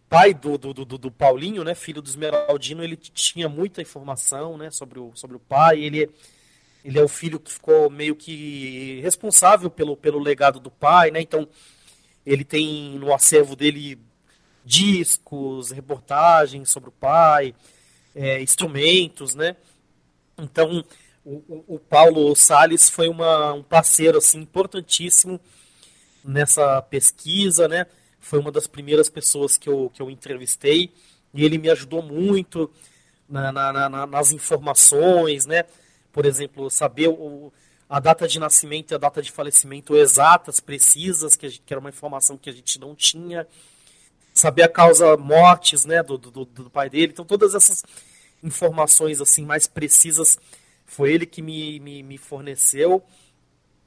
pai 0.09 0.33
do, 0.33 0.57
do, 0.57 0.73
do, 0.73 0.97
do, 0.97 1.09
Paulinho, 1.09 1.63
né, 1.63 1.73
filho 1.73 2.01
do 2.01 2.09
Esmeraldino, 2.09 2.83
ele 2.83 2.97
tinha 2.97 3.47
muita 3.47 3.81
informação 3.81 4.57
né, 4.57 4.69
sobre, 4.71 4.99
o, 4.99 5.13
sobre 5.15 5.37
o 5.37 5.39
pai. 5.39 5.79
Ele, 5.79 6.09
ele 6.83 6.99
é 6.99 7.01
o 7.01 7.07
filho 7.07 7.39
que 7.39 7.49
ficou 7.49 7.89
meio 7.89 8.13
que 8.13 8.99
responsável 9.01 9.69
pelo, 9.69 9.95
pelo 9.95 10.19
legado 10.19 10.59
do 10.59 10.69
pai, 10.69 11.09
né? 11.09 11.21
Então 11.21 11.47
ele 12.25 12.43
tem 12.43 12.99
no 12.99 13.13
acervo 13.13 13.55
dele 13.55 13.97
discos, 14.65 15.71
reportagens 15.71 16.69
sobre 16.69 16.89
o 16.89 16.93
pai, 16.93 17.55
é, 18.13 18.41
instrumentos, 18.41 19.33
né? 19.33 19.55
Então 20.37 20.83
o, 21.25 21.75
o 21.75 21.79
Paulo 21.79 22.35
Sales 22.35 22.89
foi 22.89 23.07
uma, 23.07 23.53
um 23.53 23.63
parceiro 23.63 24.17
assim 24.17 24.39
importantíssimo 24.39 25.39
nessa 26.23 26.81
pesquisa, 26.81 27.67
né? 27.67 27.85
Foi 28.19 28.39
uma 28.39 28.51
das 28.51 28.67
primeiras 28.67 29.09
pessoas 29.09 29.57
que 29.57 29.69
eu, 29.69 29.89
que 29.93 30.01
eu 30.01 30.09
entrevistei 30.09 30.93
e 31.33 31.43
ele 31.43 31.57
me 31.57 31.69
ajudou 31.69 32.01
muito 32.01 32.69
na, 33.27 33.51
na, 33.51 33.89
na, 33.89 34.07
nas 34.07 34.31
informações, 34.31 35.45
né? 35.45 35.65
Por 36.11 36.25
exemplo, 36.25 36.69
saber 36.69 37.07
o, 37.07 37.51
a 37.89 37.99
data 37.99 38.27
de 38.27 38.39
nascimento 38.39 38.91
e 38.91 38.95
a 38.95 38.97
data 38.97 39.21
de 39.21 39.31
falecimento 39.31 39.95
exatas, 39.95 40.59
precisas, 40.59 41.35
que, 41.35 41.49
gente, 41.49 41.61
que 41.65 41.73
era 41.73 41.79
uma 41.79 41.89
informação 41.89 42.37
que 42.37 42.49
a 42.49 42.53
gente 42.53 42.79
não 42.79 42.95
tinha. 42.95 43.47
Saber 44.33 44.63
a 44.63 44.69
causa 44.69 45.15
mortes, 45.15 45.85
né, 45.85 46.01
do, 46.01 46.17
do, 46.17 46.45
do 46.45 46.69
pai 46.69 46.89
dele. 46.89 47.11
Então, 47.13 47.25
todas 47.25 47.53
essas 47.53 47.83
informações 48.41 49.21
assim 49.21 49.45
mais 49.45 49.67
precisas 49.67 50.37
foi 50.93 51.13
ele 51.13 51.25
que 51.25 51.41
me, 51.41 51.79
me, 51.79 52.03
me 52.03 52.17
forneceu. 52.17 53.03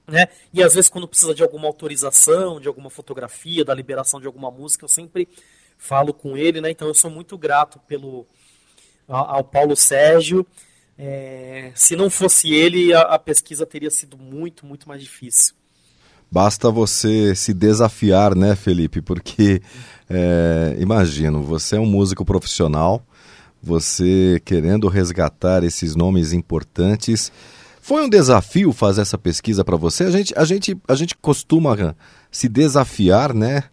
Né? 0.06 0.28
E 0.52 0.62
às 0.62 0.75
vezes 0.75 0.88
quando 0.90 1.08
precisa 1.08 1.34
de 1.34 1.42
alguma 1.42 1.66
autorização, 1.66 2.60
de 2.60 2.68
alguma 2.68 2.90
fotografia, 2.90 3.64
da 3.64 3.75
liberação 3.75 4.20
de 4.20 4.26
alguma 4.26 4.50
música, 4.50 4.84
eu 4.84 4.88
sempre 4.88 5.28
falo 5.76 6.14
com 6.14 6.36
ele, 6.36 6.60
né? 6.60 6.70
Então 6.70 6.88
eu 6.88 6.94
sou 6.94 7.10
muito 7.10 7.36
grato 7.36 7.78
pelo 7.80 8.26
ao 9.08 9.44
Paulo 9.44 9.76
Sérgio 9.76 10.46
é, 10.98 11.72
se 11.75 11.94
não 11.94 12.08
fosse 12.08 12.52
ele, 12.52 12.94
a, 12.94 13.00
a 13.00 13.18
pesquisa 13.18 13.66
teria 13.66 13.90
sido 13.90 14.16
muito, 14.16 14.64
muito 14.64 14.88
mais 14.88 15.02
difícil. 15.02 15.54
Basta 16.30 16.70
você 16.70 17.34
se 17.34 17.52
desafiar, 17.52 18.34
né, 18.34 18.56
Felipe? 18.56 19.00
Porque, 19.00 19.62
é, 20.08 20.76
imagino, 20.78 21.42
você 21.42 21.76
é 21.76 21.80
um 21.80 21.86
músico 21.86 22.25
profissional, 22.25 23.06
você 23.62 24.40
querendo 24.44 24.88
resgatar 24.88 25.64
esses 25.64 25.96
nomes 25.96 26.32
importantes. 26.32 27.32
Foi 27.80 28.02
um 28.02 28.08
desafio 28.08 28.72
fazer 28.72 29.02
essa 29.02 29.16
pesquisa 29.18 29.64
para 29.64 29.76
você? 29.76 30.04
A 30.04 30.10
gente, 30.10 30.34
a, 30.36 30.44
gente, 30.44 30.76
a 30.88 30.94
gente 30.94 31.16
costuma 31.16 31.96
se 32.30 32.48
desafiar, 32.48 33.32
né? 33.32 33.64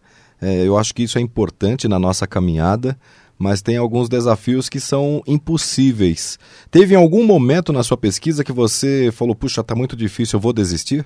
É, 0.42 0.68
eu 0.68 0.78
acho 0.78 0.94
que 0.94 1.04
isso 1.04 1.18
é 1.18 1.22
importante 1.22 1.88
na 1.88 1.98
nossa 1.98 2.28
caminhada 2.28 2.98
mas 3.38 3.62
tem 3.62 3.76
alguns 3.76 4.08
desafios 4.08 4.70
que 4.70 4.80
são 4.80 5.22
impossíveis. 5.28 6.40
Teve 6.72 6.96
algum 6.96 7.26
momento 7.26 7.74
na 7.74 7.84
sua 7.84 7.98
pesquisa 7.98 8.44
que 8.44 8.54
você 8.54 9.12
falou, 9.12 9.36
puxa, 9.36 9.60
está 9.60 9.76
muito 9.76 9.98
difícil, 9.98 10.38
eu 10.38 10.42
vou 10.42 10.54
desistir? 10.54 11.06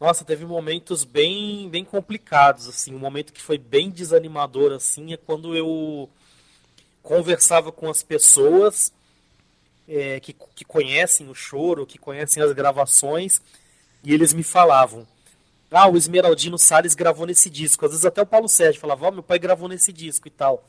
Nossa, 0.00 0.24
teve 0.24 0.44
momentos 0.44 1.04
bem, 1.04 1.68
bem 1.68 1.84
complicados, 1.84 2.66
assim, 2.66 2.94
um 2.94 2.98
momento 2.98 3.32
que 3.32 3.40
foi 3.40 3.58
bem 3.58 3.90
desanimador, 3.90 4.72
assim, 4.72 5.12
é 5.12 5.16
quando 5.16 5.54
eu 5.54 6.08
conversava 7.02 7.72
com 7.72 7.88
as 7.88 8.02
pessoas 8.02 8.92
é, 9.88 10.20
que, 10.20 10.32
que 10.32 10.64
conhecem 10.64 11.28
o 11.28 11.34
choro, 11.34 11.86
que 11.86 11.98
conhecem 11.98 12.42
as 12.42 12.52
gravações, 12.52 13.40
e 14.04 14.14
eles 14.14 14.32
me 14.32 14.42
falavam, 14.42 15.06
ah, 15.70 15.88
o 15.88 15.96
Esmeraldino 15.96 16.58
Salles 16.58 16.94
gravou 16.94 17.26
nesse 17.26 17.48
disco. 17.48 17.84
Às 17.84 17.92
vezes 17.92 18.06
até 18.06 18.20
o 18.20 18.26
Paulo 18.26 18.48
Sérgio 18.48 18.80
falava, 18.80 19.08
oh, 19.08 19.12
meu 19.12 19.22
pai 19.22 19.38
gravou 19.38 19.68
nesse 19.68 19.92
disco 19.92 20.26
e 20.26 20.30
tal. 20.30 20.64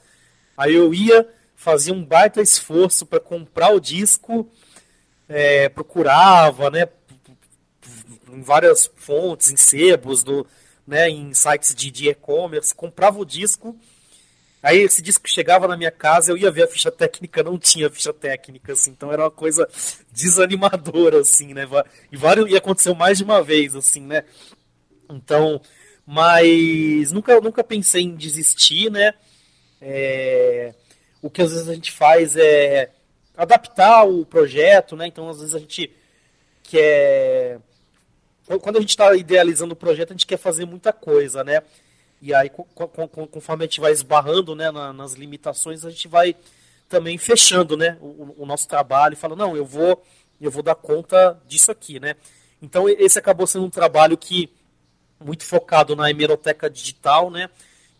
Aí 0.55 0.75
eu 0.75 0.93
ia, 0.93 1.27
fazia 1.55 1.93
um 1.93 2.03
baita 2.03 2.41
esforço 2.41 3.05
para 3.05 3.19
comprar 3.19 3.73
o 3.73 3.79
disco, 3.79 4.47
é, 5.27 5.69
procurava, 5.69 6.69
né, 6.69 6.87
em 8.31 8.41
várias 8.41 8.89
fontes, 8.95 9.51
em 9.51 9.57
sebos, 9.57 10.23
do, 10.23 10.45
né, 10.85 11.09
em 11.09 11.33
sites 11.33 11.73
de 11.73 12.09
e-commerce, 12.09 12.75
comprava 12.75 13.19
o 13.19 13.25
disco. 13.25 13.75
Aí 14.63 14.79
esse 14.79 15.01
disco 15.01 15.27
chegava 15.27 15.67
na 15.67 15.75
minha 15.75 15.91
casa, 15.91 16.31
eu 16.31 16.37
ia 16.37 16.51
ver 16.51 16.63
a 16.63 16.67
ficha 16.67 16.91
técnica, 16.91 17.41
não 17.41 17.57
tinha 17.57 17.89
ficha 17.89 18.13
técnica, 18.13 18.73
assim, 18.73 18.91
então 18.91 19.11
era 19.11 19.23
uma 19.23 19.31
coisa 19.31 19.67
desanimadora, 20.11 21.21
assim, 21.21 21.53
né? 21.53 21.67
E 22.11 22.17
vários, 22.17 22.49
e 22.49 22.55
aconteceu 22.55 22.93
mais 22.93 23.17
de 23.17 23.23
uma 23.23 23.41
vez, 23.41 23.75
assim, 23.75 24.01
né? 24.01 24.23
Então, 25.09 25.59
mas 26.05 27.11
nunca, 27.11 27.39
nunca 27.41 27.63
pensei 27.63 28.03
em 28.03 28.15
desistir, 28.15 28.91
né? 28.91 29.13
É, 29.81 30.75
o 31.21 31.29
que 31.29 31.41
às 31.41 31.51
vezes 31.51 31.67
a 31.67 31.73
gente 31.73 31.91
faz 31.91 32.35
é 32.35 32.91
adaptar 33.35 34.03
o 34.03 34.25
projeto, 34.25 34.95
né? 34.95 35.07
Então, 35.07 35.29
às 35.29 35.39
vezes 35.39 35.55
a 35.55 35.59
gente 35.59 35.91
quer. 36.63 37.59
Quando 38.61 38.77
a 38.77 38.81
gente 38.81 38.89
está 38.89 39.15
idealizando 39.15 39.73
o 39.73 39.77
projeto, 39.77 40.11
a 40.11 40.13
gente 40.13 40.27
quer 40.27 40.37
fazer 40.37 40.65
muita 40.65 40.91
coisa, 40.91 41.43
né? 41.43 41.63
E 42.21 42.33
aí, 42.33 42.49
conforme 43.31 43.63
a 43.63 43.67
gente 43.67 43.81
vai 43.81 43.91
esbarrando 43.91 44.55
né, 44.55 44.69
nas 44.69 45.13
limitações, 45.13 45.83
a 45.83 45.89
gente 45.89 46.07
vai 46.07 46.35
também 46.87 47.17
fechando 47.17 47.75
né, 47.75 47.97
o, 47.99 48.45
nosso 48.45 48.67
trabalho 48.67 49.13
e 49.13 49.17
fala, 49.17 49.35
não, 49.35 49.55
eu 49.55 49.65
vou, 49.65 50.03
eu 50.39 50.51
vou 50.51 50.61
dar 50.61 50.75
conta 50.75 51.41
disso 51.47 51.71
aqui, 51.71 51.99
né? 51.99 52.15
Então, 52.61 52.87
esse 52.87 53.17
acabou 53.17 53.47
sendo 53.47 53.65
um 53.65 53.69
trabalho 53.69 54.15
que 54.15 54.51
muito 55.19 55.43
focado 55.43 55.95
na 55.95 56.11
hemeroteca 56.11 56.69
digital, 56.69 57.31
né? 57.31 57.49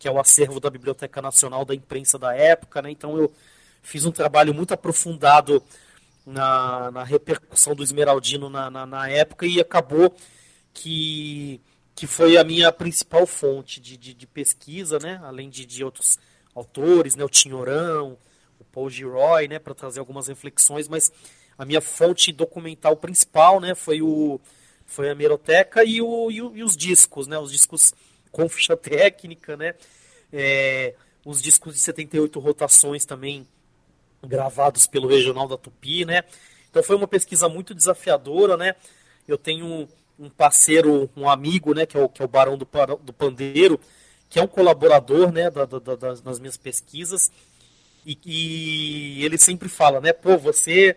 que 0.02 0.08
é 0.08 0.12
o 0.12 0.20
acervo 0.20 0.60
da 0.60 0.68
Biblioteca 0.68 1.22
Nacional 1.22 1.64
da 1.64 1.76
Imprensa 1.76 2.18
da 2.18 2.36
época, 2.36 2.82
né? 2.82 2.90
Então 2.90 3.20
eu 3.20 3.32
fiz 3.84 4.04
um 4.04 4.12
trabalho 4.12 4.52
muito 4.52 4.74
aprofundado 4.74 5.64
na, 6.26 6.90
na 6.90 7.04
repercussão 7.04 7.76
do 7.76 7.84
Esmeraldino 7.84 8.50
na, 8.50 8.68
na, 8.72 8.84
na, 8.88 9.08
época 9.12 9.46
e 9.46 9.60
acabou 9.60 10.12
que, 10.74 11.62
que 12.02 12.08
foi 12.08 12.36
a 12.36 12.44
minha 12.44 12.72
principal 12.72 13.28
fonte 13.28 13.80
de, 13.80 13.96
de, 13.96 14.16
de 14.16 14.26
pesquisa, 14.26 14.98
né? 14.98 15.22
Além 15.24 15.52
de, 15.52 15.68
de 15.68 15.84
outros 15.84 16.18
autores, 16.56 17.16
né? 17.16 17.24
O 17.24 17.30
Tinhorão, 17.30 18.18
o 18.60 18.64
Paul 18.64 18.90
Giroy, 18.90 19.48
né? 19.48 19.60
Para 19.60 19.76
trazer 19.76 20.00
algumas 20.00 20.28
reflexões, 20.28 20.88
mas 20.88 21.12
a 21.56 21.64
minha 21.64 21.80
fonte 21.80 22.32
documental 22.32 22.98
principal, 22.98 23.60
né? 23.60 23.76
Foi 23.76 24.02
o 24.02 24.42
foi 24.84 25.12
a 25.12 25.16
Meroteca 25.16 25.84
e, 25.84 26.02
o, 26.02 26.32
e, 26.32 26.42
o, 26.42 26.58
e 26.58 26.64
os 26.64 26.76
discos, 26.76 27.28
né? 27.28 27.38
Os 27.38 27.52
discos 27.52 27.94
com 28.32 28.50
ficha 28.50 28.74
técnica, 28.82 29.56
né? 29.56 29.76
É, 30.34 30.96
os 31.24 31.40
discos 31.40 31.76
de 31.76 31.82
78 31.82 32.40
rotações 32.40 33.06
também 33.06 33.48
gravados 34.26 34.88
pelo 34.88 35.08
Regional 35.08 35.48
da 35.48 35.56
Tupi, 35.56 36.04
né? 36.04 36.24
Então 36.68 36.82
foi 36.82 36.96
uma 36.96 37.08
pesquisa 37.08 37.48
muito 37.48 37.76
desafiadora, 37.76 38.58
né? 38.58 38.76
Eu 39.28 39.38
tenho 39.38 39.88
um 40.20 40.30
parceiro, 40.30 41.10
um 41.16 41.30
amigo, 41.30 41.74
né, 41.74 41.86
que 41.86 41.98
é 41.98 42.00
o, 42.00 42.10
que 42.10 42.22
é 42.22 42.26
o 42.26 42.28
Barão 42.28 42.58
do, 42.58 42.68
do 43.04 43.14
Pandeiro, 43.14 43.80
que 44.30 44.40
é 44.40 44.44
um 44.44 44.48
colaborador, 44.48 45.32
né, 45.32 45.50
da, 45.50 45.66
da, 45.66 45.96
das, 45.96 46.22
das 46.22 46.40
minhas 46.40 46.58
pesquisas, 46.58 47.32
e, 48.06 48.18
e, 48.26 49.26
ele 49.26 49.38
sempre 49.38 49.70
fala, 49.70 50.00
né, 50.00 50.14
pô, 50.14 50.38
você 50.38 50.96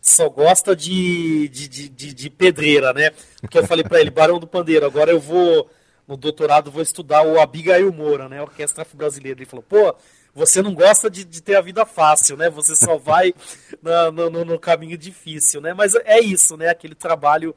só 0.00 0.28
gosta 0.28 0.74
de, 0.76 1.48
de, 1.48 1.68
de, 1.68 2.14
de 2.14 2.30
pedreira, 2.30 2.92
né? 2.92 3.10
Porque 3.40 3.58
eu 3.58 3.66
falei 3.66 3.82
para 3.82 4.00
ele, 4.00 4.10
Barão 4.10 4.38
do 4.38 4.46
Pandeiro, 4.46 4.86
agora 4.86 5.10
eu 5.10 5.18
vou 5.18 5.68
no 6.06 6.16
doutorado 6.16 6.70
vou 6.70 6.82
estudar 6.82 7.26
o 7.26 7.40
Abigail 7.40 7.92
Moura, 7.92 8.28
né? 8.28 8.40
Orquestra 8.40 8.86
Brasileira. 8.94 9.38
Ele 9.38 9.46
falou, 9.46 9.64
pô, 9.68 9.94
você 10.34 10.62
não 10.62 10.74
gosta 10.74 11.10
de, 11.10 11.24
de 11.24 11.42
ter 11.42 11.56
a 11.56 11.60
vida 11.60 11.84
fácil, 11.84 12.36
né? 12.36 12.48
Você 12.50 12.76
só 12.76 12.96
vai 12.96 13.34
na, 13.82 14.10
no, 14.12 14.44
no, 14.44 14.58
caminho 14.58 14.96
difícil, 14.96 15.60
né? 15.60 15.74
Mas 15.74 15.94
é 15.94 16.20
isso, 16.20 16.56
né? 16.56 16.68
Aquele 16.68 16.94
trabalho 16.94 17.54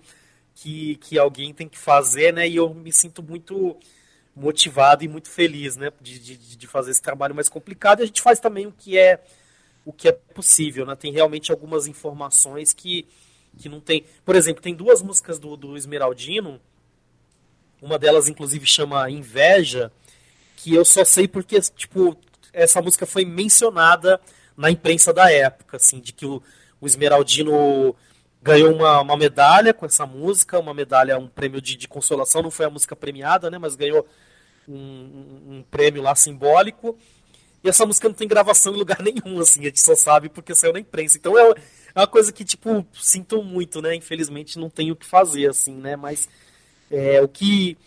que, 0.61 0.95
que 0.97 1.17
alguém 1.17 1.53
tem 1.53 1.67
que 1.67 1.77
fazer, 1.77 2.33
né? 2.33 2.47
E 2.47 2.55
eu 2.55 2.73
me 2.73 2.91
sinto 2.91 3.23
muito 3.23 3.77
motivado 4.35 5.03
e 5.03 5.07
muito 5.07 5.29
feliz, 5.29 5.75
né? 5.75 5.91
De, 6.01 6.19
de, 6.19 6.57
de 6.57 6.67
fazer 6.67 6.91
esse 6.91 7.01
trabalho 7.01 7.35
mais 7.35 7.49
complicado. 7.49 7.99
E 7.99 8.03
a 8.03 8.05
gente 8.05 8.21
faz 8.21 8.39
também 8.39 8.67
o 8.67 8.71
que 8.71 8.97
é 8.97 9.21
o 9.85 9.93
que 9.93 10.07
é 10.07 10.11
possível, 10.11 10.85
né? 10.85 10.95
Tem 10.95 11.11
realmente 11.11 11.51
algumas 11.51 11.87
informações 11.87 12.73
que, 12.73 13.07
que 13.57 13.69
não 13.69 13.79
tem. 13.79 14.05
Por 14.25 14.35
exemplo, 14.35 14.61
tem 14.61 14.75
duas 14.75 15.01
músicas 15.01 15.39
do, 15.39 15.55
do 15.55 15.77
Esmeraldino 15.77 16.59
uma 17.81 17.97
delas, 17.97 18.27
inclusive, 18.27 18.65
chama 18.65 19.09
Inveja, 19.09 19.91
que 20.57 20.73
eu 20.73 20.83
só 20.83 21.05
sei 21.05 21.27
porque, 21.27 21.59
tipo, 21.61 22.17
essa 22.51 22.81
música 22.81 23.05
foi 23.05 23.23
mencionada 23.23 24.19
na 24.57 24.69
imprensa 24.69 25.13
da 25.13 25.31
época, 25.31 25.77
assim, 25.77 26.01
de 26.01 26.11
que 26.11 26.25
o, 26.25 26.43
o 26.81 26.85
Esmeraldino 26.85 27.95
ganhou 28.41 28.73
uma, 28.73 29.01
uma 29.01 29.17
medalha 29.17 29.73
com 29.73 29.85
essa 29.85 30.05
música, 30.05 30.59
uma 30.59 30.73
medalha, 30.73 31.17
um 31.17 31.27
prêmio 31.27 31.61
de, 31.61 31.75
de 31.75 31.87
consolação, 31.87 32.41
não 32.41 32.51
foi 32.51 32.65
a 32.65 32.69
música 32.69 32.95
premiada, 32.95 33.49
né, 33.49 33.57
mas 33.57 33.75
ganhou 33.75 34.05
um, 34.67 34.75
um, 35.49 35.65
prêmio 35.69 36.01
lá 36.01 36.15
simbólico. 36.15 36.97
E 37.61 37.67
essa 37.67 37.85
música 37.85 38.07
não 38.07 38.15
tem 38.15 38.27
gravação 38.27 38.73
em 38.73 38.77
lugar 38.77 38.99
nenhum, 39.03 39.39
assim, 39.39 39.61
a 39.61 39.65
gente 39.65 39.81
só 39.81 39.95
sabe 39.95 40.29
porque 40.29 40.55
saiu 40.55 40.73
na 40.73 40.79
imprensa. 40.79 41.17
Então 41.17 41.37
é, 41.37 41.53
é 41.95 41.99
uma 41.99 42.07
coisa 42.07 42.31
que, 42.31 42.45
tipo, 42.45 42.85
sinto 42.93 43.43
muito, 43.43 43.81
né? 43.81 43.95
Infelizmente 43.95 44.57
não 44.57 44.69
tenho 44.69 44.93
o 44.93 44.95
que 44.95 45.05
fazer, 45.05 45.49
assim, 45.49 45.73
né? 45.73 45.95
Mas 45.95 46.29
é, 46.89 47.21
o 47.21 47.27
que. 47.27 47.77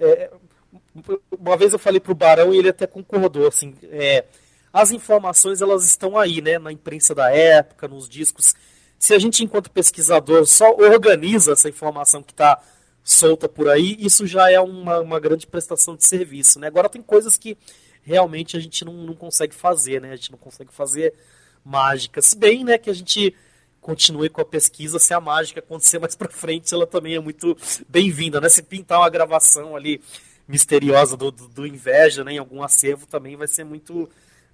É, 0.00 0.30
uma 1.38 1.56
vez 1.56 1.72
eu 1.72 1.78
falei 1.78 2.00
pro 2.00 2.14
Barão 2.14 2.52
e 2.52 2.58
ele 2.58 2.70
até 2.70 2.86
concordou, 2.86 3.46
assim. 3.46 3.74
É, 3.84 4.24
as 4.72 4.90
informações 4.90 5.60
elas 5.60 5.84
estão 5.84 6.18
aí, 6.18 6.40
né? 6.40 6.58
Na 6.58 6.72
imprensa 6.72 7.14
da 7.14 7.30
época, 7.30 7.86
nos 7.86 8.08
discos. 8.08 8.54
Se 9.02 9.14
a 9.14 9.18
gente, 9.18 9.42
enquanto 9.42 9.68
pesquisador, 9.68 10.46
só 10.46 10.76
organiza 10.76 11.54
essa 11.54 11.68
informação 11.68 12.22
que 12.22 12.30
está 12.30 12.62
solta 13.02 13.48
por 13.48 13.68
aí, 13.68 13.96
isso 13.98 14.28
já 14.28 14.48
é 14.48 14.60
uma, 14.60 15.00
uma 15.00 15.18
grande 15.18 15.44
prestação 15.44 15.96
de 15.96 16.06
serviço. 16.06 16.60
Né? 16.60 16.68
Agora 16.68 16.88
tem 16.88 17.02
coisas 17.02 17.36
que 17.36 17.58
realmente 18.04 18.56
a 18.56 18.60
gente 18.60 18.84
não, 18.84 18.92
não 18.92 19.14
consegue 19.16 19.56
fazer, 19.56 20.00
né? 20.00 20.12
A 20.12 20.14
gente 20.14 20.30
não 20.30 20.38
consegue 20.38 20.72
fazer 20.72 21.14
mágica. 21.64 22.22
Se 22.22 22.36
bem 22.36 22.62
né, 22.62 22.78
que 22.78 22.88
a 22.88 22.92
gente 22.92 23.34
continue 23.80 24.28
com 24.28 24.40
a 24.40 24.44
pesquisa, 24.44 25.00
se 25.00 25.12
a 25.12 25.20
mágica 25.20 25.58
acontecer 25.58 25.98
mais 25.98 26.14
para 26.14 26.30
frente, 26.30 26.72
ela 26.72 26.86
também 26.86 27.16
é 27.16 27.20
muito 27.20 27.56
bem-vinda, 27.88 28.40
né? 28.40 28.48
Se 28.48 28.62
pintar 28.62 29.00
uma 29.00 29.10
gravação 29.10 29.74
ali 29.74 30.00
misteriosa 30.46 31.16
do, 31.16 31.32
do, 31.32 31.48
do, 31.48 31.66
Inveja, 31.66 32.22
né, 32.22 32.34
em 32.34 32.38
algum 32.38 32.62
acervo, 32.62 33.04
também 33.04 33.34
vai 33.34 33.48
ser 33.48 33.64
muito, 33.64 34.08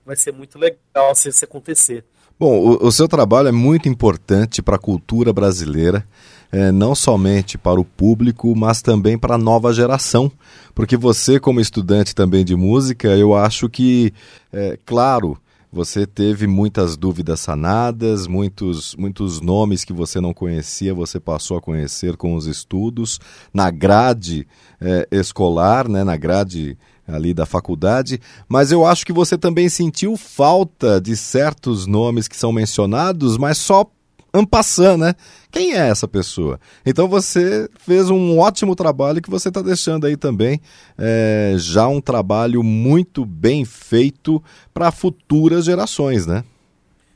vai 0.06 0.16
ser 0.16 0.32
muito 0.32 0.58
legal 0.58 1.14
se 1.14 1.28
isso 1.28 1.44
acontecer. 1.44 2.02
Bom, 2.38 2.56
o, 2.56 2.86
o 2.86 2.92
seu 2.92 3.08
trabalho 3.08 3.48
é 3.48 3.52
muito 3.52 3.88
importante 3.88 4.62
para 4.62 4.76
a 4.76 4.78
cultura 4.78 5.32
brasileira 5.32 6.06
é, 6.50 6.72
não 6.72 6.94
somente 6.94 7.58
para 7.58 7.80
o 7.80 7.84
público, 7.84 8.54
mas 8.56 8.80
também 8.80 9.18
para 9.18 9.34
a 9.34 9.38
nova 9.38 9.72
geração. 9.72 10.30
Porque 10.74 10.96
você, 10.96 11.38
como 11.38 11.60
estudante 11.60 12.14
também 12.14 12.44
de 12.44 12.56
música, 12.56 13.08
eu 13.08 13.34
acho 13.34 13.68
que, 13.68 14.12
é, 14.52 14.78
claro, 14.86 15.36
você 15.70 16.06
teve 16.06 16.46
muitas 16.46 16.96
dúvidas 16.96 17.40
sanadas, 17.40 18.26
muitos, 18.26 18.94
muitos 18.96 19.40
nomes 19.40 19.84
que 19.84 19.92
você 19.92 20.20
não 20.20 20.32
conhecia, 20.32 20.94
você 20.94 21.20
passou 21.20 21.58
a 21.58 21.60
conhecer 21.60 22.16
com 22.16 22.34
os 22.34 22.46
estudos, 22.46 23.20
na 23.52 23.70
grade 23.70 24.46
é, 24.80 25.06
escolar, 25.10 25.86
né, 25.88 26.02
na 26.04 26.16
grade 26.16 26.78
ali 27.08 27.32
da 27.32 27.46
faculdade, 27.46 28.20
mas 28.48 28.70
eu 28.70 28.84
acho 28.84 29.04
que 29.04 29.12
você 29.12 29.38
também 29.38 29.68
sentiu 29.68 30.16
falta 30.16 31.00
de 31.00 31.16
certos 31.16 31.86
nomes 31.86 32.28
que 32.28 32.36
são 32.36 32.52
mencionados, 32.52 33.38
mas 33.38 33.56
só 33.58 33.90
ampassando, 34.32 35.04
né? 35.04 35.14
Quem 35.50 35.74
é 35.74 35.88
essa 35.88 36.06
pessoa? 36.06 36.60
Então 36.84 37.08
você 37.08 37.68
fez 37.78 38.10
um 38.10 38.38
ótimo 38.38 38.76
trabalho 38.76 39.22
que 39.22 39.30
você 39.30 39.48
está 39.48 39.62
deixando 39.62 40.06
aí 40.06 40.16
também, 40.16 40.60
é, 40.98 41.54
já 41.56 41.88
um 41.88 42.00
trabalho 42.00 42.62
muito 42.62 43.24
bem 43.24 43.64
feito 43.64 44.42
para 44.74 44.90
futuras 44.90 45.64
gerações, 45.64 46.26
né? 46.26 46.44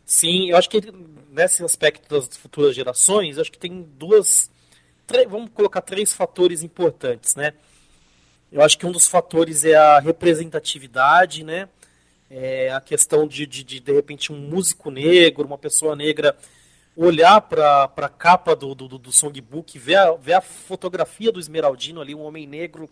Sim, 0.07 0.51
eu 0.51 0.57
acho 0.57 0.69
que 0.71 0.81
nesse 1.31 1.63
aspecto 1.65 2.09
das 2.09 2.37
futuras 2.37 2.75
gerações, 2.75 3.39
acho 3.39 3.53
que 3.53 3.59
tem 3.59 3.87
duas, 3.99 4.51
três, 5.07 5.29
vamos 5.31 5.51
colocar 5.55 5.81
três 5.81 6.13
fatores 6.13 6.63
importantes, 6.63 7.35
né? 7.37 7.53
Eu 8.53 8.61
acho 8.61 8.77
que 8.77 8.85
um 8.85 8.93
dos 8.93 9.09
fatores 9.09 9.65
é 9.65 9.75
a 9.75 9.99
representatividade, 9.99 11.43
né? 11.43 11.71
É 12.29 12.71
a 12.71 12.83
questão 12.83 13.27
de, 13.27 13.47
de, 13.47 13.65
de, 13.65 13.81
de 13.81 13.93
repente, 13.93 14.31
um 14.31 14.37
músico 14.37 14.91
negro, 14.91 15.47
uma 15.47 15.57
pessoa 15.57 15.97
negra 15.97 16.37
olhar 16.95 17.41
para 17.41 17.85
a 17.97 18.09
capa 18.11 18.55
do, 18.55 18.75
do, 18.75 18.99
do 18.99 19.11
songbook, 19.11 19.79
ver 19.79 19.95
a, 19.95 20.13
ver 20.13 20.35
a 20.35 20.43
fotografia 20.43 21.33
do 21.33 21.41
Esmeraldino 21.41 22.03
ali, 22.03 22.15
um 22.15 22.21
homem 22.21 22.47
negro, 22.47 22.91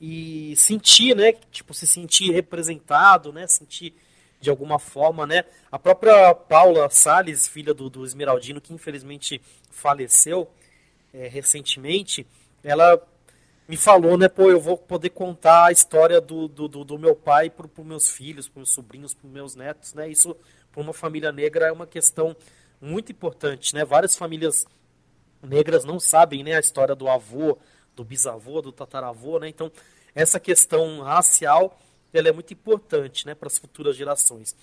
e 0.00 0.54
sentir, 0.56 1.16
né? 1.16 1.32
Tipo, 1.50 1.74
se 1.74 1.88
sentir 1.88 2.30
representado, 2.30 3.32
né? 3.32 3.48
Sentir 3.48 3.92
de 4.40 4.48
alguma 4.48 4.78
forma, 4.78 5.26
né? 5.26 5.44
A 5.72 5.78
própria 5.78 6.32
Paula 6.36 6.88
Salles, 6.88 7.48
filha 7.48 7.74
do, 7.74 7.90
do 7.90 8.04
Esmeraldino, 8.04 8.60
que 8.60 8.72
infelizmente 8.72 9.42
faleceu 9.72 10.48
é, 11.12 11.26
recentemente, 11.26 12.24
ela 12.62 13.04
me 13.66 13.76
falou, 13.76 14.18
né? 14.18 14.28
Pô, 14.28 14.50
eu 14.50 14.60
vou 14.60 14.76
poder 14.76 15.10
contar 15.10 15.66
a 15.66 15.72
história 15.72 16.20
do, 16.20 16.48
do, 16.48 16.68
do, 16.68 16.84
do 16.84 16.98
meu 16.98 17.16
pai 17.16 17.48
para 17.48 17.66
os 17.66 17.86
meus 17.86 18.10
filhos, 18.10 18.48
para 18.48 18.60
meus 18.60 18.72
sobrinhos, 18.72 19.14
para 19.14 19.28
meus 19.28 19.54
netos, 19.54 19.94
né? 19.94 20.08
Isso, 20.08 20.36
para 20.70 20.82
uma 20.82 20.92
família 20.92 21.32
negra, 21.32 21.66
é 21.66 21.72
uma 21.72 21.86
questão 21.86 22.36
muito 22.80 23.10
importante, 23.10 23.74
né? 23.74 23.84
Várias 23.84 24.14
famílias 24.14 24.66
negras 25.42 25.84
não 25.84 26.00
sabem, 26.00 26.42
né, 26.42 26.56
a 26.56 26.60
história 26.60 26.94
do 26.94 27.08
avô, 27.08 27.58
do 27.94 28.04
bisavô, 28.04 28.60
do 28.60 28.72
tataravô, 28.72 29.38
né? 29.38 29.48
Então, 29.48 29.70
essa 30.14 30.38
questão 30.40 31.00
racial, 31.00 31.78
ela 32.12 32.28
é 32.28 32.32
muito 32.32 32.52
importante, 32.52 33.26
né, 33.26 33.34
para 33.34 33.48
as 33.48 33.58
futuras 33.58 33.96
gerações. 33.96 34.56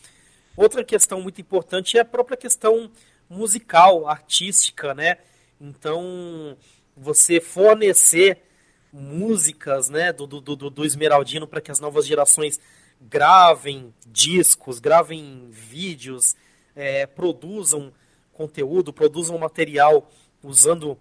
Outra 0.56 0.84
questão 0.84 1.22
muito 1.22 1.40
importante 1.40 1.98
é 1.98 2.02
a 2.02 2.06
própria 2.06 2.38
questão 2.38 2.92
musical, 3.30 4.08
artística, 4.08 4.94
né? 4.94 5.18
Então, 5.60 6.58
você 6.96 7.40
fornecer 7.40 8.42
músicas, 8.91 9.89
né, 9.89 10.12
do, 10.12 10.27
do, 10.27 10.41
do, 10.41 10.69
do 10.69 10.86
Esmeraldino 10.86 11.47
para 11.47 11.62
que 11.62 11.71
as 11.71 11.80
novas 11.80 12.06
gerações 12.06 12.60
gravem 12.99 13.93
discos, 14.06 14.80
gravem 14.80 15.47
vídeos, 15.49 16.36
é, 16.75 17.06
produzam 17.06 17.91
conteúdo, 18.34 18.93
produzam 18.93 19.38
material 19.38 20.10
usando 20.43 20.97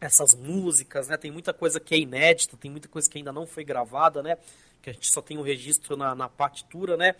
essas 0.00 0.34
músicas, 0.34 1.08
né? 1.08 1.16
Tem 1.16 1.30
muita 1.30 1.52
coisa 1.52 1.80
que 1.80 1.94
é 1.94 1.98
inédita, 1.98 2.56
tem 2.56 2.70
muita 2.70 2.88
coisa 2.88 3.08
que 3.08 3.18
ainda 3.18 3.32
não 3.32 3.46
foi 3.46 3.64
gravada, 3.64 4.22
né? 4.22 4.36
Que 4.82 4.90
a 4.90 4.92
gente 4.92 5.10
só 5.10 5.22
tem 5.22 5.36
o 5.36 5.40
um 5.40 5.42
registro 5.42 5.96
na, 5.96 6.14
na 6.14 6.28
partitura, 6.28 6.96
né? 6.96 7.14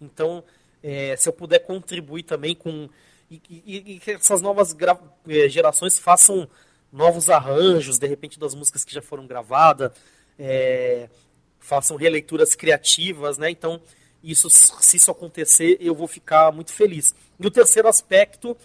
Então, 0.00 0.44
é, 0.82 1.16
se 1.16 1.28
eu 1.28 1.32
puder 1.32 1.60
contribuir 1.60 2.24
também 2.24 2.54
com 2.54 2.88
e, 3.30 3.40
e, 3.48 3.76
e 3.94 4.00
que 4.00 4.12
essas 4.12 4.40
novas. 4.40 4.76
É, 5.28 5.48
gerações 5.48 5.98
façam 5.98 6.48
novos 6.96 7.28
arranjos, 7.28 7.98
de 7.98 8.06
repente 8.06 8.40
das 8.40 8.54
músicas 8.54 8.82
que 8.82 8.92
já 8.92 9.02
foram 9.02 9.26
gravadas, 9.26 9.92
é, 10.38 11.10
façam 11.60 11.96
releituras 11.96 12.54
criativas, 12.54 13.36
né? 13.36 13.50
Então, 13.50 13.80
isso, 14.24 14.48
se 14.48 14.96
isso 14.96 15.10
acontecer, 15.10 15.76
eu 15.78 15.94
vou 15.94 16.08
ficar 16.08 16.50
muito 16.52 16.72
feliz. 16.72 17.14
E 17.38 17.46
o 17.46 17.50
terceiro 17.50 17.86
aspecto 17.86 18.56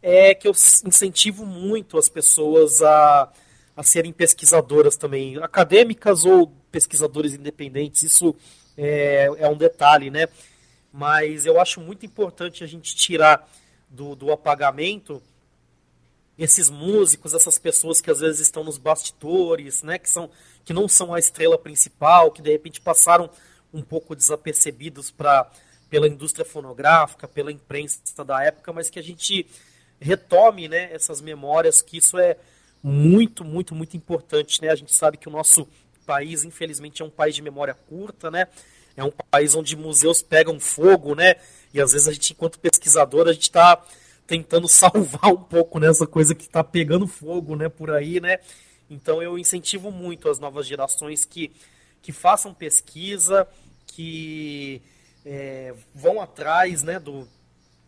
é 0.00 0.32
que 0.32 0.46
eu 0.46 0.52
incentivo 0.52 1.44
muito 1.44 1.98
as 1.98 2.08
pessoas 2.08 2.80
a, 2.80 3.32
a 3.76 3.82
serem 3.82 4.12
pesquisadoras 4.12 4.96
também, 4.96 5.36
acadêmicas 5.42 6.24
ou 6.24 6.52
pesquisadores 6.70 7.34
independentes. 7.34 8.02
Isso 8.02 8.34
é, 8.78 9.28
é 9.38 9.48
um 9.48 9.56
detalhe, 9.56 10.08
né? 10.08 10.28
Mas 10.92 11.46
eu 11.46 11.60
acho 11.60 11.80
muito 11.80 12.06
importante 12.06 12.62
a 12.62 12.66
gente 12.66 12.94
tirar 12.94 13.48
do, 13.90 14.14
do 14.14 14.30
apagamento 14.30 15.20
esses 16.38 16.70
músicos, 16.70 17.34
essas 17.34 17.58
pessoas 17.58 18.00
que 18.00 18.10
às 18.10 18.20
vezes 18.20 18.40
estão 18.40 18.64
nos 18.64 18.78
bastidores, 18.78 19.82
né, 19.82 19.98
que 19.98 20.08
são 20.08 20.30
que 20.64 20.72
não 20.72 20.86
são 20.86 21.12
a 21.12 21.18
estrela 21.18 21.58
principal, 21.58 22.30
que 22.30 22.40
de 22.40 22.50
repente 22.50 22.80
passaram 22.80 23.28
um 23.72 23.82
pouco 23.82 24.14
desapercebidos 24.14 25.10
para 25.10 25.50
pela 25.90 26.08
indústria 26.08 26.44
fonográfica, 26.44 27.28
pela 27.28 27.52
imprensa 27.52 28.24
da 28.24 28.42
época, 28.42 28.72
mas 28.72 28.88
que 28.88 28.98
a 28.98 29.02
gente 29.02 29.46
retome 30.00 30.66
né, 30.66 30.90
essas 30.90 31.20
memórias, 31.20 31.82
que 31.82 31.98
isso 31.98 32.18
é 32.18 32.38
muito, 32.82 33.44
muito, 33.44 33.74
muito 33.74 33.94
importante. 33.94 34.62
Né? 34.62 34.70
A 34.70 34.74
gente 34.74 34.94
sabe 34.94 35.18
que 35.18 35.28
o 35.28 35.32
nosso 35.32 35.68
país, 36.06 36.44
infelizmente, 36.44 37.02
é 37.02 37.04
um 37.04 37.10
país 37.10 37.34
de 37.34 37.42
memória 37.42 37.74
curta, 37.74 38.30
né? 38.30 38.48
É 38.96 39.04
um 39.04 39.12
país 39.30 39.54
onde 39.54 39.76
museus 39.76 40.20
pegam 40.22 40.58
fogo, 40.58 41.14
né? 41.14 41.36
E 41.72 41.80
às 41.80 41.92
vezes 41.92 42.08
a 42.08 42.12
gente, 42.12 42.32
enquanto 42.32 42.58
pesquisador, 42.58 43.28
a 43.28 43.32
gente 43.32 43.42
está 43.42 43.82
tentando 44.26 44.66
salvar 44.68 45.32
um 45.32 45.42
pouco 45.42 45.78
nessa 45.78 46.04
né, 46.04 46.10
coisa 46.10 46.34
que 46.34 46.44
está 46.44 46.62
pegando 46.62 47.06
fogo, 47.06 47.56
né? 47.56 47.68
Por 47.68 47.90
aí, 47.90 48.20
né? 48.20 48.38
Então 48.90 49.22
eu 49.22 49.38
incentivo 49.38 49.90
muito 49.90 50.28
as 50.28 50.38
novas 50.38 50.66
gerações 50.66 51.24
que, 51.24 51.50
que 52.02 52.12
façam 52.12 52.52
pesquisa, 52.52 53.46
que 53.86 54.82
é, 55.24 55.74
vão 55.94 56.20
atrás, 56.20 56.82
né? 56.82 56.98
Do, 56.98 57.26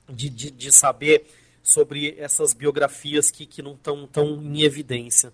de, 0.09 0.29
de, 0.29 0.51
de 0.51 0.73
saber 0.73 1.27
sobre 1.62 2.14
essas 2.18 2.53
biografias 2.53 3.31
que, 3.31 3.47
que 3.47 3.62
não 3.62 3.73
estão 3.73 4.07
tão 4.07 4.40
em 4.42 4.62
evidência. 4.62 5.33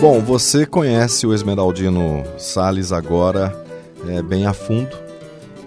Bom, 0.00 0.18
você 0.18 0.64
conhece 0.64 1.26
o 1.26 1.34
Esmeraldino 1.34 2.24
Sales 2.38 2.90
agora 2.90 3.52
é, 4.08 4.22
bem 4.22 4.46
a 4.46 4.54
fundo 4.54 4.96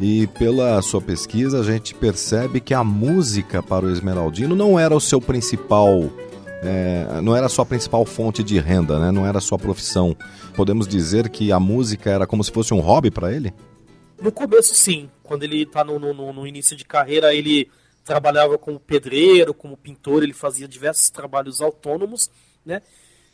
e 0.02 0.26
pela 0.26 0.82
sua 0.82 1.00
pesquisa 1.00 1.60
a 1.60 1.64
gente 1.64 1.94
percebe 1.94 2.60
que 2.60 2.74
a 2.74 2.84
música 2.84 3.62
para 3.62 3.86
o 3.86 3.92
Esmeraldino 3.92 4.56
não 4.56 4.80
era 4.80 4.96
o 4.96 5.00
seu 5.00 5.22
principal 5.22 6.10
é, 6.64 7.22
não 7.22 7.36
era 7.36 7.48
sua 7.48 7.64
principal 7.64 8.04
fonte 8.06 8.44
de 8.44 8.58
renda, 8.58 8.98
né? 8.98 9.12
não 9.12 9.24
era 9.24 9.38
a 9.38 9.42
sua 9.42 9.60
profissão. 9.60 10.18
Podemos 10.56 10.88
dizer 10.88 11.30
que 11.30 11.52
a 11.52 11.60
música 11.60 12.10
era 12.10 12.26
como 12.26 12.44
se 12.44 12.52
fosse 12.52 12.74
um 12.74 12.80
hobby 12.80 13.12
para 13.12 13.32
ele? 13.32 13.54
No 14.20 14.32
começo, 14.32 14.74
sim. 14.74 15.12
Quando 15.22 15.44
ele 15.44 15.62
está 15.62 15.84
no, 15.84 16.00
no, 16.00 16.34
no, 16.34 16.48
início 16.48 16.76
de 16.76 16.86
carreira, 16.86 17.36
ele 17.36 17.70
trabalhava 18.04 18.58
como 18.58 18.80
pedreiro, 18.80 19.54
como 19.54 19.78
pintor, 19.78 20.24
ele 20.24 20.34
fazia 20.34 20.68
diversos 20.68 21.12
trabalhos 21.12 21.62
autônomos, 21.62 22.32
né? 22.66 22.82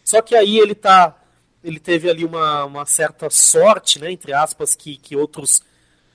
Só 0.10 0.24
que 0.24 0.34
aí 0.34 0.58
ele 0.58 0.74
tá, 0.74 1.15
ele 1.63 1.80
teve 1.80 2.10
ali 2.10 2.26
uma, 2.26 2.65
uma 2.65 2.84
certa 2.84 3.30
sorte, 3.30 4.00
né, 4.00 4.12
entre 4.12 4.34
aspas, 4.34 4.74
que, 4.74 4.98
que 4.98 5.15
outros 5.15 5.62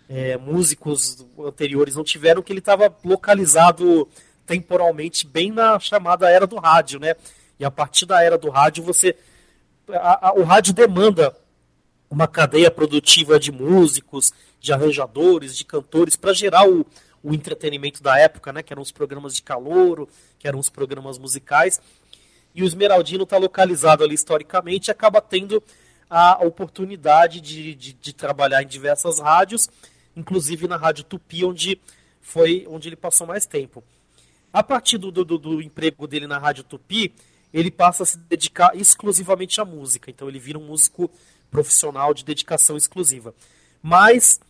é, 0.08 0.36
músicos 0.36 1.24
anteriores 1.38 1.94
não 1.94 2.02
tiveram, 2.02 2.42
que 2.42 2.52
ele 2.52 2.58
estava 2.58 2.92
localizado 3.04 4.08
temporalmente 4.44 5.24
bem 5.24 5.52
na 5.52 5.78
chamada 5.78 6.28
era 6.28 6.44
do 6.44 6.56
rádio, 6.56 6.98
né? 6.98 7.14
E 7.56 7.64
a 7.64 7.70
partir 7.70 8.04
da 8.04 8.20
era 8.20 8.36
do 8.36 8.50
rádio, 8.50 8.82
você 8.82 9.14
a, 9.88 10.30
a, 10.30 10.34
o 10.34 10.42
rádio 10.42 10.74
demanda 10.74 11.32
uma 12.10 12.26
cadeia 12.26 12.72
produtiva 12.72 13.38
de 13.38 13.52
músicos, 13.52 14.32
de 14.58 14.72
arranjadores, 14.72 15.56
de 15.56 15.64
cantores, 15.64 16.16
para 16.16 16.32
gerar 16.32 16.68
o, 16.68 16.84
o 17.22 17.32
entretenimento 17.32 18.02
da 18.02 18.18
época, 18.18 18.52
né? 18.52 18.60
Que 18.60 18.72
eram 18.72 18.82
os 18.82 18.90
programas 18.90 19.36
de 19.36 19.42
calouro, 19.42 20.08
que 20.36 20.48
eram 20.48 20.58
os 20.58 20.68
programas 20.68 21.16
musicais. 21.16 21.80
E 22.54 22.62
o 22.62 22.66
Esmeraldino 22.66 23.24
está 23.24 23.36
localizado 23.36 24.04
ali 24.04 24.14
historicamente 24.14 24.90
acaba 24.90 25.20
tendo 25.20 25.62
a 26.08 26.44
oportunidade 26.44 27.40
de, 27.40 27.74
de, 27.74 27.92
de, 27.92 28.12
trabalhar 28.12 28.62
em 28.62 28.66
diversas 28.66 29.18
rádios, 29.18 29.68
inclusive 30.14 30.68
na 30.68 30.76
Rádio 30.76 31.04
Tupi, 31.04 31.44
onde 31.44 31.80
foi 32.20 32.66
onde 32.68 32.88
ele 32.88 32.96
passou 32.96 33.26
mais 33.26 33.46
tempo. 33.46 33.82
A 34.52 34.62
partir 34.62 34.98
do, 34.98 35.10
do, 35.10 35.24
do 35.24 35.60
emprego 35.60 36.06
dele 36.06 36.28
na 36.28 36.38
Rádio 36.38 36.62
Tupi, 36.62 37.12
ele 37.52 37.70
passa 37.70 38.04
a 38.04 38.06
se 38.06 38.18
dedicar 38.18 38.76
exclusivamente 38.76 39.60
à 39.60 39.64
música. 39.64 40.10
Então 40.10 40.28
ele 40.28 40.38
vira 40.38 40.58
um 40.58 40.66
músico 40.66 41.10
profissional 41.50 42.14
de 42.14 42.24
dedicação 42.24 42.76
exclusiva. 42.76 43.34
Mas 43.82 44.40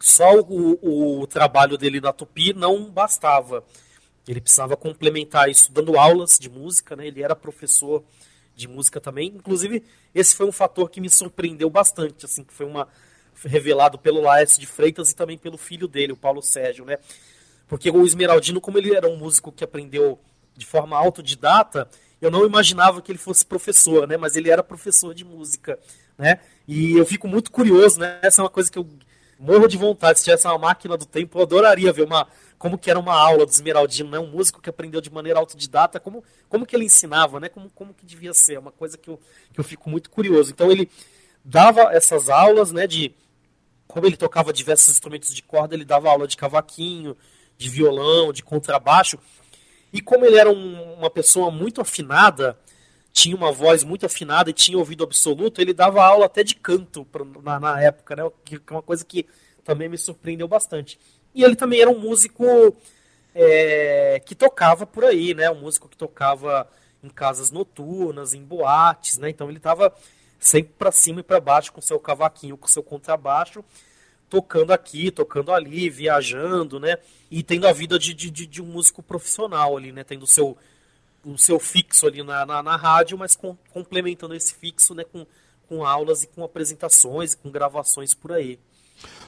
só 0.00 0.40
o, 0.40 1.20
o 1.22 1.26
trabalho 1.26 1.76
dele 1.76 2.00
na 2.00 2.12
Tupi 2.12 2.52
não 2.52 2.90
bastava. 2.90 3.64
Ele 4.30 4.40
precisava 4.40 4.76
complementar 4.76 5.48
isso 5.48 5.72
dando 5.72 5.98
aulas 5.98 6.38
de 6.38 6.48
música, 6.50 6.94
né? 6.94 7.06
Ele 7.06 7.22
era 7.22 7.34
professor 7.34 8.04
de 8.54 8.68
música 8.68 9.00
também. 9.00 9.28
Inclusive, 9.28 9.82
esse 10.14 10.34
foi 10.34 10.46
um 10.46 10.52
fator 10.52 10.90
que 10.90 11.00
me 11.00 11.08
surpreendeu 11.08 11.70
bastante, 11.70 12.26
assim, 12.26 12.44
que 12.44 12.52
foi 12.52 12.66
uma 12.66 12.88
revelado 13.44 13.98
pelo 13.98 14.20
Laércio 14.20 14.60
de 14.60 14.66
Freitas 14.66 15.10
e 15.10 15.16
também 15.16 15.38
pelo 15.38 15.56
filho 15.56 15.86
dele, 15.86 16.12
o 16.12 16.16
Paulo 16.16 16.42
Sérgio, 16.42 16.84
né? 16.84 16.98
Porque 17.68 17.90
o 17.90 18.04
Esmeraldino, 18.04 18.60
como 18.60 18.78
ele 18.78 18.94
era 18.94 19.08
um 19.08 19.16
músico 19.16 19.52
que 19.52 19.62
aprendeu 19.62 20.18
de 20.56 20.66
forma 20.66 20.96
autodidata, 20.96 21.88
eu 22.20 22.30
não 22.30 22.44
imaginava 22.44 23.00
que 23.00 23.12
ele 23.12 23.18
fosse 23.18 23.46
professor, 23.46 24.08
né? 24.08 24.16
Mas 24.16 24.34
ele 24.34 24.50
era 24.50 24.62
professor 24.62 25.14
de 25.14 25.24
música 25.24 25.78
né? 26.18 26.40
E 26.66 26.96
eu 26.96 27.06
fico 27.06 27.28
muito 27.28 27.50
curioso, 27.50 28.00
né? 28.00 28.18
Essa 28.20 28.42
é 28.42 28.44
uma 28.44 28.50
coisa 28.50 28.70
que 28.70 28.78
eu 28.78 28.86
morro 29.38 29.68
de 29.68 29.76
vontade. 29.76 30.18
Se 30.18 30.24
tivesse 30.24 30.46
uma 30.46 30.58
máquina 30.58 30.96
do 30.96 31.06
tempo, 31.06 31.38
eu 31.38 31.42
adoraria 31.42 31.92
ver 31.92 32.02
uma 32.02 32.26
como 32.58 32.76
que 32.76 32.90
era 32.90 32.98
uma 32.98 33.14
aula 33.14 33.46
do 33.46 33.52
Esmeraldino, 33.52 34.10
né? 34.10 34.18
Um 34.18 34.26
músico 34.26 34.60
que 34.60 34.68
aprendeu 34.68 35.00
de 35.00 35.10
maneira 35.10 35.38
autodidata, 35.38 36.00
como, 36.00 36.24
como 36.48 36.66
que 36.66 36.74
ele 36.74 36.84
ensinava, 36.84 37.38
né? 37.38 37.48
Como, 37.48 37.70
como 37.70 37.94
que 37.94 38.04
devia 38.04 38.34
ser, 38.34 38.54
é 38.54 38.58
uma 38.58 38.72
coisa 38.72 38.98
que 38.98 39.08
eu, 39.08 39.20
que 39.52 39.60
eu 39.60 39.64
fico 39.64 39.88
muito 39.88 40.10
curioso. 40.10 40.50
Então 40.50 40.70
ele 40.70 40.90
dava 41.44 41.92
essas 41.92 42.28
aulas, 42.28 42.72
né? 42.72 42.86
De 42.86 43.14
como 43.86 44.06
ele 44.06 44.16
tocava 44.16 44.52
diversos 44.52 44.88
instrumentos 44.88 45.32
de 45.32 45.42
corda, 45.42 45.74
ele 45.74 45.84
dava 45.84 46.10
aula 46.10 46.26
de 46.26 46.36
cavaquinho, 46.36 47.16
de 47.56 47.68
violão, 47.68 48.32
de 48.32 48.42
contrabaixo. 48.42 49.18
E 49.92 50.02
como 50.02 50.26
ele 50.26 50.36
era 50.36 50.50
um, 50.50 50.94
uma 50.94 51.08
pessoa 51.08 51.50
muito 51.50 51.80
afinada, 51.80 52.58
tinha 53.18 53.34
uma 53.34 53.50
voz 53.50 53.82
muito 53.82 54.06
afinada 54.06 54.48
e 54.48 54.52
tinha 54.52 54.78
ouvido 54.78 55.02
absoluto, 55.02 55.60
ele 55.60 55.74
dava 55.74 56.04
aula 56.04 56.26
até 56.26 56.44
de 56.44 56.54
canto 56.54 57.04
pra, 57.04 57.24
na, 57.42 57.58
na, 57.58 57.82
época, 57.82 58.14
né? 58.14 58.22
Que 58.44 58.54
é 58.54 58.70
uma 58.70 58.80
coisa 58.80 59.04
que 59.04 59.26
também 59.64 59.88
me 59.88 59.98
surpreendeu 59.98 60.46
bastante. 60.46 61.00
E 61.34 61.42
ele 61.42 61.56
também 61.56 61.80
era 61.80 61.90
um 61.90 61.98
músico 61.98 62.44
é, 63.34 64.22
que 64.24 64.36
tocava 64.36 64.86
por 64.86 65.04
aí, 65.04 65.34
né? 65.34 65.50
Um 65.50 65.62
músico 65.62 65.88
que 65.88 65.96
tocava 65.96 66.68
em 67.02 67.08
casas 67.08 67.50
noturnas, 67.50 68.34
em 68.34 68.44
boates, 68.44 69.18
né? 69.18 69.30
Então 69.30 69.48
ele 69.48 69.58
estava 69.58 69.92
sempre 70.38 70.72
para 70.78 70.92
cima 70.92 71.18
e 71.18 71.24
para 71.24 71.40
baixo 71.40 71.72
com 71.72 71.80
seu 71.80 71.98
cavaquinho, 71.98 72.56
com 72.56 72.68
seu 72.68 72.84
contrabaixo, 72.84 73.64
tocando 74.30 74.72
aqui, 74.72 75.10
tocando 75.10 75.52
ali, 75.52 75.90
viajando, 75.90 76.78
né? 76.78 76.98
E 77.28 77.42
tendo 77.42 77.66
a 77.66 77.72
vida 77.72 77.98
de, 77.98 78.14
de, 78.14 78.30
de 78.30 78.62
um 78.62 78.66
músico 78.66 79.02
profissional 79.02 79.76
ali, 79.76 79.90
né? 79.90 80.04
Tendo 80.04 80.24
seu 80.24 80.56
o 81.32 81.38
seu 81.38 81.58
fixo 81.58 82.06
ali 82.06 82.22
na, 82.22 82.46
na, 82.46 82.62
na 82.62 82.76
rádio, 82.76 83.18
mas 83.18 83.36
com, 83.36 83.56
complementando 83.72 84.34
esse 84.34 84.54
fixo 84.54 84.94
né, 84.94 85.04
com, 85.04 85.26
com 85.68 85.84
aulas 85.84 86.22
e 86.22 86.26
com 86.26 86.42
apresentações, 86.42 87.34
com 87.34 87.50
gravações 87.50 88.14
por 88.14 88.32
aí. 88.32 88.58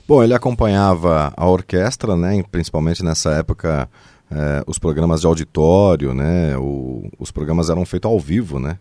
Bom, 0.07 0.23
ele 0.23 0.35
acompanhava 0.35 1.33
a 1.37 1.49
orquestra, 1.49 2.17
né, 2.17 2.43
principalmente 2.51 3.05
nessa 3.05 3.31
época, 3.33 3.89
eh, 4.31 4.65
os 4.67 4.79
programas 4.79 5.21
de 5.21 5.27
auditório, 5.27 6.13
né, 6.13 6.57
o, 6.57 7.09
os 7.19 7.31
programas 7.31 7.71
eram 7.71 7.85
feitos 7.87 8.11
ao 8.11 8.19
vivo, 8.19 8.59
né. 8.59 8.79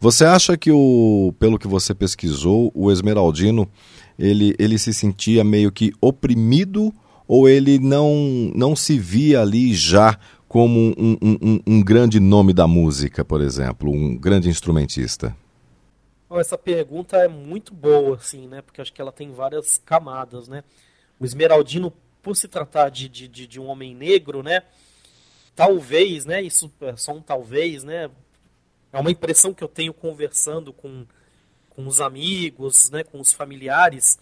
Você 0.00 0.24
acha 0.24 0.56
que, 0.56 0.70
o, 0.70 1.32
pelo 1.38 1.58
que 1.58 1.68
você 1.68 1.94
pesquisou, 1.94 2.70
o 2.74 2.90
Esmeraldino, 2.90 3.68
ele, 4.18 4.54
ele 4.58 4.78
se 4.78 4.92
sentia 4.92 5.44
meio 5.44 5.70
que 5.70 5.92
oprimido 6.00 6.92
ou 7.26 7.48
ele 7.48 7.78
não, 7.78 8.52
não 8.54 8.76
se 8.76 8.98
via 8.98 9.40
ali 9.40 9.74
já 9.74 10.18
como 10.56 10.94
um, 10.96 11.18
um, 11.22 11.60
um, 11.66 11.84
grande 11.84 12.18
nome 12.18 12.54
da 12.54 12.66
música, 12.66 13.22
por 13.22 13.42
exemplo, 13.42 13.90
um 13.92 14.16
grande 14.16 14.48
instrumentista? 14.48 15.36
Essa 16.30 16.56
pergunta 16.56 17.18
é 17.18 17.28
muito 17.28 17.74
boa, 17.74 18.16
assim, 18.16 18.48
né? 18.48 18.62
Porque 18.62 18.80
acho 18.80 18.90
que 18.90 19.02
ela 19.02 19.12
tem 19.12 19.30
várias 19.32 19.76
camadas, 19.84 20.48
né? 20.48 20.64
O 21.20 21.26
Esmeraldino, 21.26 21.92
por 22.22 22.34
se 22.34 22.48
tratar 22.48 22.88
de, 22.88 23.06
de, 23.06 23.28
de 23.28 23.60
um 23.60 23.66
homem 23.66 23.94
negro, 23.94 24.42
né? 24.42 24.62
Talvez, 25.54 26.24
né? 26.24 26.40
Isso 26.40 26.72
é 26.80 26.96
só 26.96 27.12
um 27.12 27.20
talvez, 27.20 27.84
né? 27.84 28.10
É 28.94 28.98
uma 28.98 29.10
impressão 29.10 29.52
que 29.52 29.62
eu 29.62 29.68
tenho 29.68 29.92
conversando 29.92 30.72
com, 30.72 31.04
com 31.68 31.86
os 31.86 32.00
amigos, 32.00 32.88
né? 32.88 33.04
Com 33.04 33.20
os 33.20 33.30
familiares 33.30 34.18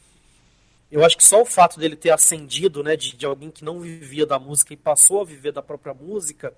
eu 0.94 1.04
acho 1.04 1.16
que 1.16 1.24
só 1.24 1.42
o 1.42 1.44
fato 1.44 1.80
dele 1.80 1.96
ter 1.96 2.11
ascendido, 2.11 2.80
né, 2.80 2.94
de, 2.94 3.16
de 3.16 3.26
alguém 3.26 3.50
que 3.50 3.64
não 3.64 3.80
vivia 3.80 4.24
da 4.24 4.38
música 4.38 4.72
e 4.72 4.76
passou 4.76 5.22
a 5.22 5.24
viver 5.24 5.50
da 5.50 5.61
própria 5.61 5.92
música, 5.92 6.54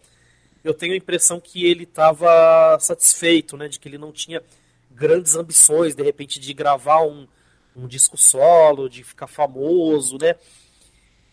eu 0.62 0.75
tenho 0.75 0.92
a 0.92 0.96
impressão 0.96 1.40
que 1.40 1.64
ele 1.64 1.85
estava 1.85 2.77
satisfeito, 2.79 3.57
né, 3.57 3.66
de 3.66 3.81
que 3.81 3.88
ele 3.88 3.96
não 3.96 4.12
tinha 4.12 4.42
grandes 4.90 5.37
ambições, 5.37 5.94
de 5.94 6.03
repente, 6.03 6.38
de 6.38 6.53
gravar 6.53 7.01
um, 7.01 7.27
um 7.75 7.88
disco 7.88 8.18
solo, 8.18 8.90
de 8.90 9.03
ficar 9.03 9.27
famoso, 9.27 10.18
né, 10.20 10.35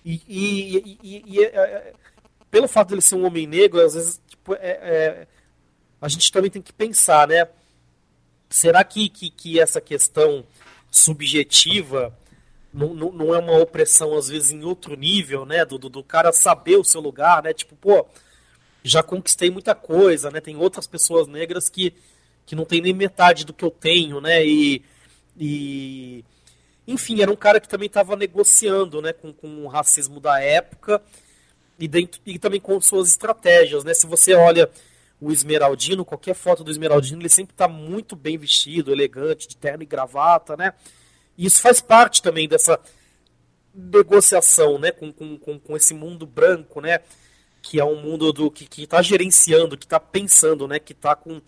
e, 0.06 0.22
e, 0.26 0.98
e, 1.04 1.24
e 1.28 1.44
é, 1.44 1.48
é, 1.48 1.94
pelo 2.50 2.70
fato 2.70 2.90
dele 2.92 3.02
ser 3.02 3.16
um 3.16 3.26
homem 3.26 3.46
negro, 3.46 3.82
às 3.82 3.96
vezes, 3.96 4.22
tipo, 4.30 4.54
é, 4.54 4.60
é, 4.62 5.28
a 6.02 6.08
gente 6.08 6.32
também 6.32 6.50
tem 6.50 6.62
que 6.62 6.72
pensar, 6.72 7.28
né, 7.28 7.50
será 8.50 8.82
que, 8.82 9.10
que, 9.10 9.30
que 9.30 9.60
essa 9.60 9.82
questão 9.82 10.46
subjetiva 10.90 12.18
não, 12.74 13.12
não, 13.12 13.36
é 13.36 13.38
uma 13.38 13.58
opressão, 13.60 14.18
às 14.18 14.28
vezes, 14.28 14.52
em 14.52 14.64
outro 14.64 14.96
nível, 14.96 15.46
né? 15.46 15.64
Do, 15.64 15.78
do, 15.78 15.90
do, 15.90 16.04
cara 16.04 16.34
saber 16.34 16.76
o 16.78 16.84
seu 16.84 17.00
lugar, 17.00 17.44
né? 17.44 17.54
Tipo, 17.54 17.76
pô, 17.76 18.06
já 18.84 19.04
conquistei 19.04 19.52
muita 19.52 19.76
coisa, 19.76 20.32
né? 20.32 20.42
Tem 20.42 20.56
outras 20.58 20.88
pessoas 20.88 21.28
negras 21.28 21.70
que, 21.70 21.94
que 22.46 22.56
não 22.56 22.66
tem 22.66 22.82
nem 22.82 22.94
metade 22.94 23.46
do 23.46 23.54
que 23.54 23.64
eu 23.64 23.70
tenho, 23.70 24.20
né? 24.20 24.44
E, 24.44 24.84
e 25.40 26.26
enfim, 26.88 27.22
era 27.22 27.32
um 27.32 27.36
cara 27.36 27.60
que 27.60 27.70
também 27.70 27.88
estava 27.88 28.16
negociando, 28.16 29.02
né? 29.02 29.14
Com, 29.14 29.32
com 29.32 29.66
o 29.66 29.68
racismo 29.68 30.20
da 30.20 30.42
época 30.42 31.00
e, 31.78 31.88
dentro, 31.88 32.20
e 32.26 32.40
também 32.40 32.60
com 32.60 32.82
suas 32.82 33.10
estratégias, 33.10 33.84
né? 33.84 33.94
Se 33.94 34.08
você 34.08 34.34
olha 34.34 34.70
o 35.22 35.32
Esmeraldino, 35.32 36.04
qualquer 36.04 36.34
foto 36.34 36.64
do 36.64 36.72
Esmeraldino, 36.72 37.22
ele 37.22 37.30
sempre 37.30 37.54
está 37.54 37.68
muito 37.68 38.16
bem 38.16 38.38
vestido, 38.38 38.92
elegante, 38.92 39.48
de 39.48 39.56
terno 39.56 39.84
e 39.84 39.86
gravata, 39.86 40.58
né? 40.58 40.74
E 41.38 41.46
isso 41.46 41.62
faz 41.62 41.82
parte 41.82 42.22
também 42.22 42.48
dessa 42.48 42.80
negociação 43.74 44.78
né, 44.78 44.92
com, 44.92 45.12
com, 45.12 45.60
com, 45.60 45.76
esse 45.76 45.94
mundo 45.94 46.28
branco, 46.28 46.80
né, 46.80 47.00
que 47.62 47.80
é 47.80 47.86
um 47.86 48.00
mundo 48.00 48.32
do 48.32 48.52
que 48.52 48.84
está 48.84 49.02
gerenciando, 49.02 49.78
que 49.78 49.86
está 49.86 50.00
pensando, 50.00 50.68
né, 50.68 50.78
que 50.78 50.94
está 50.94 51.16
com, 51.16 51.42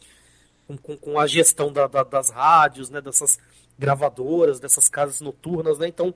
com, 0.82 0.98
com 0.98 1.20
a 1.20 1.28
gestão 1.28 1.72
da, 1.72 1.86
da, 1.86 2.04
das 2.04 2.30
rádios, 2.30 2.90
né, 2.90 3.00
dessas 3.00 3.38
gravadoras, 3.78 4.60
dessas 4.60 4.88
casas 4.90 5.22
noturnas. 5.22 5.78
Né, 5.78 5.88
então, 5.88 6.14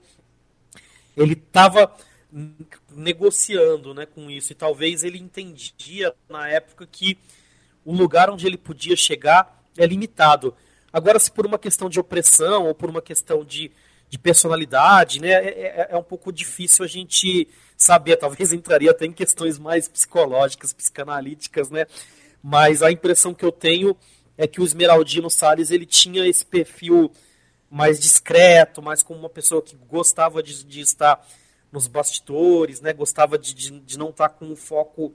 ele 1.16 1.34
estava 1.34 1.94
negociando 2.92 3.94
né, 3.94 4.06
com 4.06 4.30
isso, 4.30 4.52
e 4.52 4.56
talvez 4.56 5.04
ele 5.04 5.18
entendia 5.18 6.14
na 6.28 6.48
época 6.48 6.88
que 6.88 7.18
o 7.84 7.94
lugar 7.94 8.30
onde 8.30 8.46
ele 8.46 8.58
podia 8.58 8.96
chegar 8.96 9.64
é 9.78 9.86
limitado. 9.86 10.56
Agora, 10.92 11.20
se 11.20 11.32
por 11.32 11.46
uma 11.46 11.60
questão 11.60 11.90
de 11.90 12.00
opressão 12.00 12.68
ou 12.68 12.76
por 12.76 12.90
uma 12.90 13.02
questão 13.02 13.44
de, 13.44 13.72
de 14.10 14.18
personalidade, 14.18 15.22
né, 15.22 15.30
é, 15.30 15.48
é, 15.48 15.88
é 15.92 15.98
um 15.98 16.04
pouco 16.04 16.32
difícil 16.32 16.84
a 16.84 16.88
gente 16.88 17.48
saber. 17.78 18.18
Talvez 18.18 18.52
entraria 18.52 18.92
até 18.92 19.06
em 19.06 19.12
questões 19.12 19.60
mais 19.60 19.88
psicológicas, 19.88 20.74
psicanalíticas, 20.74 21.70
né? 21.70 21.86
Mas 22.42 22.82
a 22.82 22.92
impressão 22.92 23.34
que 23.34 23.46
eu 23.46 23.52
tenho 23.52 23.96
é 24.38 24.48
que 24.48 24.62
o 24.62 24.64
Esmeraldino 24.64 25.30
Salles 25.30 25.72
ele 25.72 25.86
tinha 25.86 26.26
esse 26.26 26.46
perfil 26.46 27.12
mais 27.70 28.00
discreto, 28.00 28.82
mais 28.82 29.04
como 29.04 29.20
uma 29.20 29.30
pessoa 29.30 29.62
que 29.62 29.76
gostava 29.76 30.42
de, 30.42 30.64
de 30.64 30.82
estar 30.82 31.24
nos 31.72 31.88
bastidores, 31.88 32.82
né? 32.82 32.94
Gostava 32.94 33.38
de, 33.38 33.54
de, 33.54 33.80
de 33.82 33.98
não 33.98 34.10
estar 34.10 34.30
com 34.30 34.46
um 34.46 34.56
foco 34.56 35.14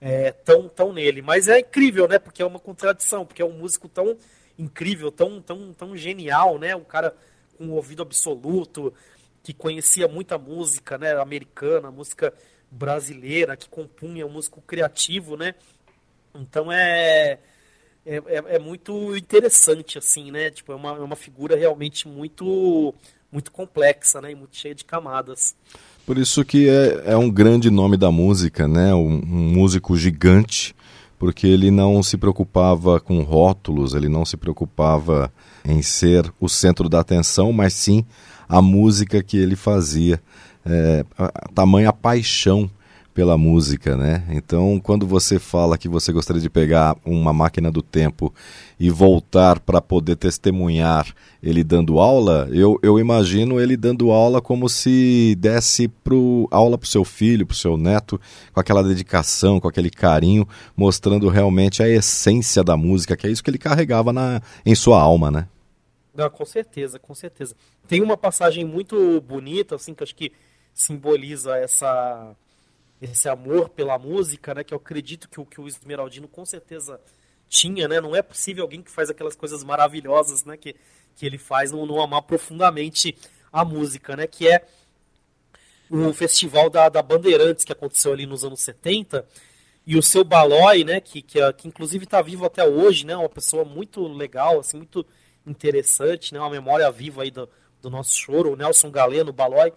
é, 0.00 0.32
tão, 0.32 0.68
tão 0.68 0.92
nele. 0.92 1.22
Mas 1.22 1.48
é 1.48 1.58
incrível, 1.60 2.06
né? 2.06 2.18
Porque 2.18 2.42
é 2.42 2.46
uma 2.46 2.60
contradição, 2.60 3.26
porque 3.26 3.42
é 3.42 3.44
um 3.44 3.52
músico 3.52 3.88
tão 3.88 4.16
incrível, 4.58 5.10
tão, 5.10 5.40
tão, 5.40 5.72
tão 5.72 5.96
genial, 5.96 6.58
né? 6.58 6.74
Um 6.74 6.84
cara 6.84 7.14
com 7.56 7.66
um 7.66 7.72
ouvido 7.72 8.02
absoluto, 8.02 8.92
que 9.42 9.52
conhecia 9.52 10.08
muita 10.08 10.36
música, 10.36 10.98
né? 10.98 11.16
Americana, 11.20 11.90
música 11.90 12.32
brasileira, 12.70 13.56
que 13.56 13.68
compunha 13.68 14.26
um 14.26 14.30
músico 14.30 14.60
criativo, 14.60 15.36
né? 15.36 15.54
Então 16.34 16.70
é, 16.70 17.38
é, 18.04 18.16
é, 18.16 18.44
é, 18.56 18.58
muito 18.58 19.16
interessante, 19.16 19.98
assim, 19.98 20.30
né? 20.30 20.50
Tipo, 20.50 20.72
é 20.72 20.74
uma, 20.74 20.90
é 20.90 21.00
uma 21.00 21.16
figura 21.16 21.56
realmente 21.56 22.06
muito, 22.06 22.94
muito 23.30 23.50
complexa, 23.50 24.20
né? 24.20 24.32
E 24.32 24.34
muito 24.34 24.56
cheia 24.56 24.74
de 24.74 24.84
camadas. 24.84 25.54
Por 26.06 26.16
isso 26.16 26.44
que 26.44 26.68
é, 26.68 27.12
é 27.12 27.16
um 27.16 27.30
grande 27.30 27.70
nome 27.70 27.96
da 27.96 28.10
música, 28.10 28.66
né? 28.66 28.94
Um, 28.94 29.16
um 29.16 29.52
músico 29.52 29.96
gigante, 29.96 30.74
porque 31.18 31.46
ele 31.46 31.70
não 31.70 32.02
se 32.02 32.16
preocupava 32.16 33.00
com 33.00 33.22
rótulos, 33.22 33.94
ele 33.94 34.08
não 34.08 34.24
se 34.24 34.36
preocupava 34.36 35.32
em 35.64 35.82
ser 35.82 36.32
o 36.40 36.48
centro 36.48 36.88
da 36.88 37.00
atenção, 37.00 37.52
mas 37.52 37.72
sim 37.74 38.04
a 38.48 38.62
música 38.62 39.22
que 39.22 39.36
ele 39.36 39.56
fazia. 39.56 40.20
É, 40.64 41.04
a, 41.16 41.48
tamanha 41.54 41.92
paixão 41.92 42.70
pela 43.14 43.36
música, 43.36 43.96
né? 43.96 44.22
Então, 44.30 44.78
quando 44.80 45.06
você 45.06 45.38
fala 45.38 45.76
que 45.76 45.88
você 45.88 46.12
gostaria 46.12 46.40
de 46.40 46.48
pegar 46.48 46.96
uma 47.04 47.32
máquina 47.32 47.70
do 47.70 47.82
tempo 47.82 48.32
e 48.78 48.90
voltar 48.90 49.58
para 49.58 49.80
poder 49.80 50.16
testemunhar 50.16 51.12
ele 51.42 51.64
dando 51.64 51.98
aula, 51.98 52.48
eu, 52.52 52.78
eu 52.82 52.98
imagino 52.98 53.60
ele 53.60 53.76
dando 53.76 54.10
aula 54.10 54.40
como 54.40 54.68
se 54.68 55.36
desse 55.38 55.88
pro, 55.88 56.48
aula 56.50 56.76
para 56.78 56.86
o 56.86 56.88
seu 56.88 57.04
filho, 57.04 57.46
para 57.46 57.54
o 57.54 57.56
seu 57.56 57.76
neto, 57.76 58.20
com 58.52 58.60
aquela 58.60 58.82
dedicação, 58.82 59.60
com 59.60 59.68
aquele 59.68 59.90
carinho, 59.90 60.46
mostrando 60.76 61.28
realmente 61.28 61.82
a 61.82 61.88
essência 61.88 62.62
da 62.62 62.76
música, 62.76 63.16
que 63.16 63.26
é 63.26 63.30
isso 63.30 63.42
que 63.42 63.50
ele 63.50 63.58
carregava 63.58 64.12
na, 64.12 64.40
em 64.64 64.74
sua 64.74 65.00
alma, 65.00 65.30
né? 65.30 65.48
Com 66.32 66.44
certeza, 66.44 66.98
com 66.98 67.14
certeza. 67.14 67.54
Tem 67.86 68.02
uma 68.02 68.16
passagem 68.16 68.64
muito 68.64 69.20
bonita, 69.20 69.76
assim, 69.76 69.94
que 69.94 70.02
acho 70.02 70.14
que 70.14 70.32
simboliza 70.74 71.56
essa 71.56 72.34
esse 73.00 73.28
amor 73.28 73.68
pela 73.68 73.96
música, 73.96 74.52
né? 74.52 74.64
Que 74.64 74.74
eu 74.74 74.78
acredito 74.78 75.28
que 75.28 75.44
que 75.44 75.60
o 75.60 75.68
Esmeraldino 75.68 76.26
com 76.26 76.44
certeza 76.44 77.00
tinha, 77.48 77.88
né? 77.88 78.00
Não 78.00 78.14
é 78.14 78.22
possível 78.22 78.62
alguém 78.64 78.82
que 78.82 78.90
faz 78.90 79.10
aquelas 79.10 79.34
coisas 79.34 79.64
maravilhosas, 79.64 80.44
né? 80.44 80.56
Que, 80.56 80.76
que 81.16 81.26
ele 81.26 81.38
faz 81.38 81.72
não, 81.72 81.86
não 81.86 82.00
amar 82.00 82.22
profundamente 82.22 83.16
a 83.52 83.64
música, 83.64 84.16
né? 84.16 84.26
Que 84.26 84.48
é 84.48 84.66
o 85.90 86.12
festival 86.12 86.68
da, 86.68 86.88
da 86.88 87.02
Bandeirantes 87.02 87.64
que 87.64 87.72
aconteceu 87.72 88.12
ali 88.12 88.26
nos 88.26 88.44
anos 88.44 88.60
70 88.60 89.26
e 89.86 89.96
o 89.96 90.02
seu 90.02 90.22
Balói, 90.22 90.84
né? 90.84 91.00
Que, 91.00 91.22
que, 91.22 91.52
que 91.54 91.68
inclusive 91.68 92.04
está 92.04 92.20
vivo 92.20 92.44
até 92.44 92.64
hoje, 92.64 93.06
né? 93.06 93.16
Uma 93.16 93.28
pessoa 93.28 93.64
muito 93.64 94.06
legal, 94.06 94.60
assim, 94.60 94.76
muito 94.76 95.04
interessante, 95.46 96.34
né? 96.34 96.40
Uma 96.40 96.50
memória 96.50 96.90
viva 96.90 97.22
aí 97.22 97.30
do, 97.30 97.48
do 97.80 97.88
nosso 97.88 98.14
choro, 98.14 98.52
o 98.52 98.56
Nelson 98.56 98.90
Galeno, 98.90 99.32
Balói. 99.32 99.72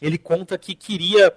Ele 0.00 0.18
conta 0.18 0.56
que 0.56 0.74
queria 0.74 1.34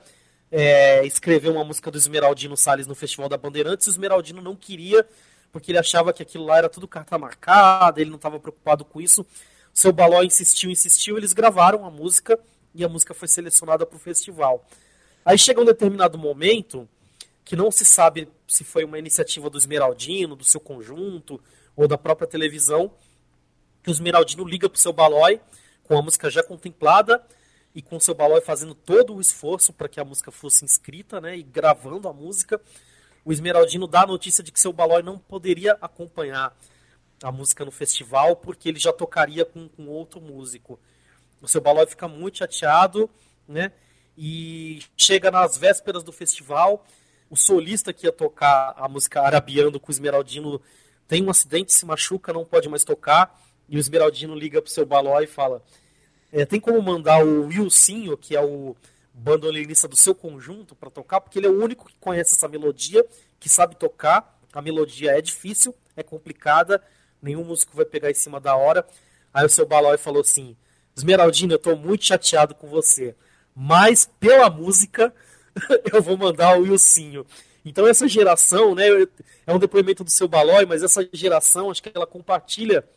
é, 0.51 1.05
escrever 1.05 1.49
uma 1.49 1.63
música 1.63 1.91
do 1.91 1.97
Esmeraldino 1.97 2.57
Salles 2.57 2.87
no 2.87 2.95
Festival 2.95 3.29
da 3.29 3.37
Bandeirantes, 3.37 3.87
e 3.87 3.89
o 3.89 3.91
Esmeraldino 3.91 4.41
não 4.41 4.55
queria, 4.55 5.05
porque 5.51 5.71
ele 5.71 5.77
achava 5.77 6.13
que 6.13 6.21
aquilo 6.21 6.45
lá 6.45 6.57
era 6.57 6.69
tudo 6.69 6.87
carta 6.87 7.17
marcada, 7.17 7.99
ele 7.99 8.09
não 8.09 8.17
estava 8.17 8.39
preocupado 8.39 8.85
com 8.85 9.01
isso. 9.01 9.21
O 9.21 9.25
seu 9.73 9.91
Baló 9.91 10.23
insistiu, 10.23 10.69
insistiu, 10.69 11.17
eles 11.17 11.33
gravaram 11.33 11.85
a 11.85 11.89
música 11.89 12.39
e 12.73 12.83
a 12.83 12.89
música 12.89 13.13
foi 13.13 13.27
selecionada 13.27 13.85
para 13.85 13.95
o 13.95 13.99
festival. 13.99 14.65
Aí 15.25 15.37
chega 15.37 15.61
um 15.61 15.65
determinado 15.65 16.17
momento 16.17 16.87
que 17.43 17.55
não 17.55 17.71
se 17.71 17.85
sabe 17.85 18.27
se 18.47 18.63
foi 18.63 18.83
uma 18.83 18.99
iniciativa 18.99 19.49
do 19.49 19.57
Esmeraldino, 19.57 20.35
do 20.35 20.43
seu 20.43 20.59
conjunto 20.59 21.41
ou 21.75 21.87
da 21.87 21.97
própria 21.97 22.27
televisão, 22.27 22.91
que 23.81 23.89
o 23.89 23.91
Esmeraldino 23.91 24.43
liga 24.45 24.69
para 24.69 24.77
o 24.77 24.79
seu 24.79 24.93
Balói 24.93 25.39
com 25.89 25.97
a 25.97 26.01
música 26.03 26.29
já 26.29 26.43
contemplada 26.43 27.25
e 27.73 27.81
com 27.81 27.99
seu 27.99 28.13
balói 28.13 28.41
fazendo 28.41 28.75
todo 28.75 29.15
o 29.15 29.19
esforço 29.19 29.73
para 29.73 29.89
que 29.89 29.99
a 29.99 30.05
música 30.05 30.31
fosse 30.31 30.63
inscrita, 30.63 31.19
né, 31.19 31.35
e 31.35 31.41
gravando 31.41 32.07
a 32.07 32.13
música, 32.13 32.61
o 33.23 33.31
Esmeraldino 33.31 33.87
dá 33.87 34.03
a 34.03 34.07
notícia 34.07 34.43
de 34.43 34.51
que 34.51 34.59
seu 34.59 34.73
balói 34.73 35.01
não 35.01 35.17
poderia 35.17 35.77
acompanhar 35.81 36.55
a 37.23 37.31
música 37.31 37.65
no 37.65 37.71
festival 37.71 38.35
porque 38.35 38.69
ele 38.69 38.79
já 38.79 38.93
tocaria 38.93 39.45
com, 39.45 39.67
com 39.69 39.87
outro 39.87 40.21
músico. 40.21 40.79
O 41.41 41.47
seu 41.47 41.61
balói 41.61 41.85
fica 41.85 42.07
muito 42.07 42.37
chateado, 42.37 43.09
né, 43.47 43.71
e 44.17 44.81
chega 44.97 45.31
nas 45.31 45.57
vésperas 45.57 46.03
do 46.03 46.11
festival, 46.11 46.85
o 47.29 47.35
solista 47.35 47.93
que 47.93 48.05
ia 48.05 48.11
tocar 48.11 48.73
a 48.75 48.87
música 48.87 49.21
Arabiando 49.21 49.79
com 49.79 49.89
o 49.89 49.91
Esmeraldino 49.91 50.61
tem 51.07 51.23
um 51.23 51.29
acidente, 51.29 51.73
se 51.73 51.85
machuca, 51.85 52.33
não 52.33 52.45
pode 52.45 52.67
mais 52.67 52.83
tocar, 52.83 53.39
e 53.67 53.77
o 53.77 53.79
Esmeraldino 53.79 54.35
liga 54.35 54.61
pro 54.61 54.71
seu 54.71 54.85
balói 54.85 55.23
e 55.23 55.27
fala 55.27 55.63
é, 56.31 56.45
tem 56.45 56.59
como 56.59 56.81
mandar 56.81 57.25
o 57.25 57.47
Wilsinho, 57.47 58.17
que 58.17 58.35
é 58.35 58.41
o 58.41 58.75
bandolinista 59.19 59.87
do 59.87 59.97
seu 59.97 60.15
conjunto, 60.15 60.75
para 60.75 60.89
tocar, 60.89 61.19
porque 61.19 61.37
ele 61.37 61.47
é 61.47 61.49
o 61.49 61.61
único 61.61 61.87
que 61.87 61.95
conhece 61.99 62.35
essa 62.35 62.47
melodia, 62.47 63.05
que 63.39 63.49
sabe 63.49 63.75
tocar. 63.75 64.39
A 64.53 64.61
melodia 64.61 65.11
é 65.11 65.21
difícil, 65.21 65.75
é 65.95 66.01
complicada, 66.01 66.81
nenhum 67.21 67.43
músico 67.43 67.75
vai 67.75 67.85
pegar 67.85 68.09
em 68.09 68.15
cima 68.15 68.39
da 68.39 68.55
hora. 68.55 68.87
Aí 69.33 69.45
o 69.45 69.49
seu 69.49 69.65
Balói 69.65 69.97
falou 69.97 70.21
assim: 70.21 70.55
Esmeraldino, 70.95 71.53
eu 71.53 71.57
estou 71.57 71.75
muito 71.75 72.05
chateado 72.05 72.55
com 72.55 72.67
você, 72.67 73.15
mas 73.53 74.09
pela 74.19 74.49
música 74.49 75.13
eu 75.93 76.01
vou 76.01 76.17
mandar 76.17 76.57
o 76.57 76.63
Wilsinho. 76.63 77.25
Então 77.63 77.85
essa 77.85 78.07
geração, 78.07 78.73
né, 78.73 78.85
é 79.45 79.53
um 79.53 79.59
depoimento 79.59 80.03
do 80.03 80.09
seu 80.09 80.27
Balói, 80.27 80.65
mas 80.65 80.81
essa 80.81 81.07
geração, 81.11 81.69
acho 81.69 81.83
que 81.83 81.91
ela 81.93 82.07
compartilha 82.07 82.87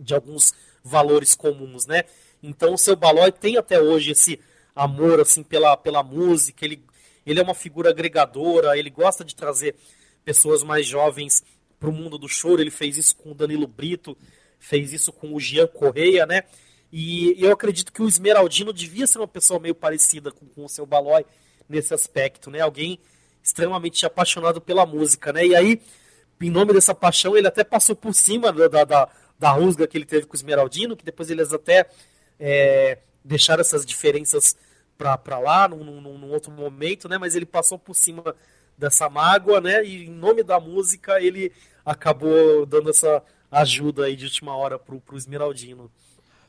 de 0.00 0.14
alguns 0.14 0.54
valores 0.82 1.34
comuns, 1.34 1.86
né? 1.86 2.04
Então 2.40 2.74
o 2.74 2.78
seu 2.78 2.94
Balói 2.94 3.32
tem 3.32 3.56
até 3.56 3.80
hoje 3.80 4.12
esse 4.12 4.40
amor 4.76 5.20
assim 5.20 5.42
pela, 5.42 5.76
pela 5.76 6.02
música, 6.02 6.64
ele, 6.64 6.84
ele 7.24 7.40
é 7.40 7.42
uma 7.42 7.54
figura 7.54 7.90
agregadora, 7.90 8.78
ele 8.78 8.90
gosta 8.90 9.24
de 9.24 9.34
trazer 9.34 9.74
pessoas 10.24 10.62
mais 10.62 10.86
jovens 10.86 11.42
para 11.80 11.88
o 11.88 11.92
mundo 11.92 12.18
do 12.18 12.28
choro, 12.28 12.60
ele 12.60 12.70
fez 12.70 12.98
isso 12.98 13.16
com 13.16 13.32
o 13.32 13.34
Danilo 13.34 13.66
Brito, 13.66 14.16
fez 14.58 14.92
isso 14.92 15.12
com 15.12 15.34
o 15.34 15.40
Jean 15.40 15.66
Correia, 15.66 16.26
né? 16.26 16.44
E 16.92 17.34
eu 17.38 17.52
acredito 17.52 17.92
que 17.92 18.02
o 18.02 18.08
Esmeraldino 18.08 18.72
devia 18.72 19.06
ser 19.06 19.18
uma 19.18 19.28
pessoa 19.28 19.58
meio 19.58 19.74
parecida 19.74 20.30
com, 20.30 20.46
com 20.46 20.64
o 20.64 20.68
seu 20.68 20.86
Balói 20.86 21.24
nesse 21.68 21.92
aspecto, 21.92 22.50
né? 22.50 22.60
Alguém 22.60 22.98
extremamente 23.42 24.04
apaixonado 24.04 24.60
pela 24.60 24.84
música, 24.84 25.32
né? 25.32 25.46
E 25.46 25.54
aí, 25.54 25.80
em 26.40 26.50
nome 26.50 26.72
dessa 26.72 26.94
paixão, 26.94 27.36
ele 27.36 27.46
até 27.46 27.64
passou 27.64 27.94
por 27.94 28.14
cima 28.14 28.52
da, 28.52 28.84
da, 28.84 29.08
da 29.38 29.50
rusga 29.50 29.86
que 29.86 29.96
ele 29.96 30.04
teve 30.04 30.26
com 30.26 30.32
o 30.32 30.36
Esmeraldino, 30.36 30.96
que 30.96 31.04
depois 31.04 31.30
eles 31.30 31.52
até 31.52 31.88
é, 32.38 32.98
deixar 33.24 33.60
essas 33.60 33.84
diferenças 33.84 34.56
para 34.96 35.38
lá 35.38 35.68
num, 35.68 35.84
num, 35.84 36.18
num, 36.18 36.30
outro 36.30 36.50
momento, 36.50 37.08
né? 37.08 37.18
Mas 37.18 37.34
ele 37.34 37.46
passou 37.46 37.78
por 37.78 37.94
cima 37.94 38.34
dessa 38.76 39.08
mágoa, 39.08 39.60
né? 39.60 39.84
E 39.84 40.06
em 40.06 40.10
nome 40.10 40.42
da 40.42 40.58
música 40.58 41.20
ele 41.20 41.52
acabou 41.84 42.66
dando 42.66 42.90
essa 42.90 43.22
ajuda 43.50 44.04
aí 44.04 44.16
de 44.16 44.24
última 44.24 44.56
hora 44.56 44.78
pro, 44.78 45.00
pro 45.00 45.16
Esmeraldino. 45.16 45.90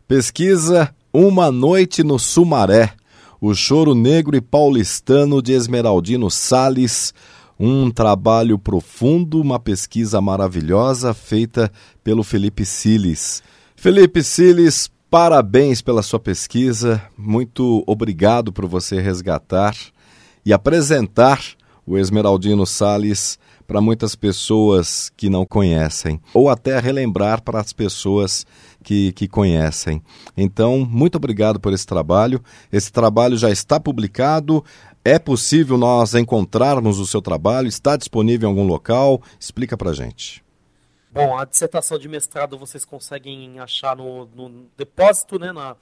Pesquisa 0.07 0.93
Uma 1.13 1.51
Noite 1.51 2.03
no 2.03 2.17
Sumaré, 2.17 2.93
o 3.39 3.53
choro 3.53 3.93
negro 3.93 4.35
e 4.35 4.41
paulistano 4.41 5.41
de 5.41 5.53
Esmeraldino 5.53 6.31
Sales, 6.31 7.13
um 7.59 7.91
trabalho 7.91 8.57
profundo, 8.57 9.41
uma 9.41 9.59
pesquisa 9.59 10.21
maravilhosa 10.21 11.13
feita 11.13 11.71
pelo 12.03 12.23
Felipe 12.23 12.65
Siles. 12.65 13.43
Felipe 13.75 14.23
Siles, 14.23 14.89
Parabéns 15.09 15.81
pela 15.81 16.03
sua 16.03 16.19
pesquisa, 16.19 17.01
muito 17.17 17.81
obrigado 17.87 18.51
por 18.51 18.67
você 18.67 18.99
resgatar 18.99 19.73
e 20.45 20.51
apresentar 20.51 21.41
o 21.85 21.97
Esmeraldino 21.97 22.65
Sales 22.65 23.39
para 23.65 23.79
muitas 23.79 24.15
pessoas 24.15 25.09
que 25.15 25.29
não 25.29 25.45
conhecem, 25.45 26.19
ou 26.33 26.49
até 26.49 26.77
relembrar 26.77 27.41
para 27.41 27.61
as 27.61 27.71
pessoas 27.71 28.45
que, 28.83 29.13
que 29.13 29.29
conhecem. 29.29 30.01
Então, 30.35 30.85
muito 30.85 31.15
obrigado 31.15 31.57
por 31.57 31.71
esse 31.71 31.85
trabalho. 31.85 32.41
Esse 32.69 32.91
trabalho 32.91 33.37
já 33.37 33.49
está 33.49 33.79
publicado. 33.79 34.61
É 35.05 35.17
possível 35.17 35.77
nós 35.77 36.15
encontrarmos 36.15 36.99
o 36.99 37.07
seu 37.07 37.21
trabalho? 37.21 37.69
Está 37.69 37.95
disponível 37.95 38.49
em 38.49 38.51
algum 38.51 38.67
local? 38.67 39.21
Explica 39.39 39.77
para 39.77 39.93
gente. 39.93 40.45
Bom, 41.17 41.35
a 41.35 41.45
dissertação 41.45 41.97
de 41.97 42.07
mestrado 42.07 42.59
vocês 42.59 42.85
conseguem 42.85 43.59
achar 43.59 43.95
no, 43.95 44.27
no 44.27 44.69
depósito, 44.77 45.39
né, 45.39 45.51
na, 45.51 45.75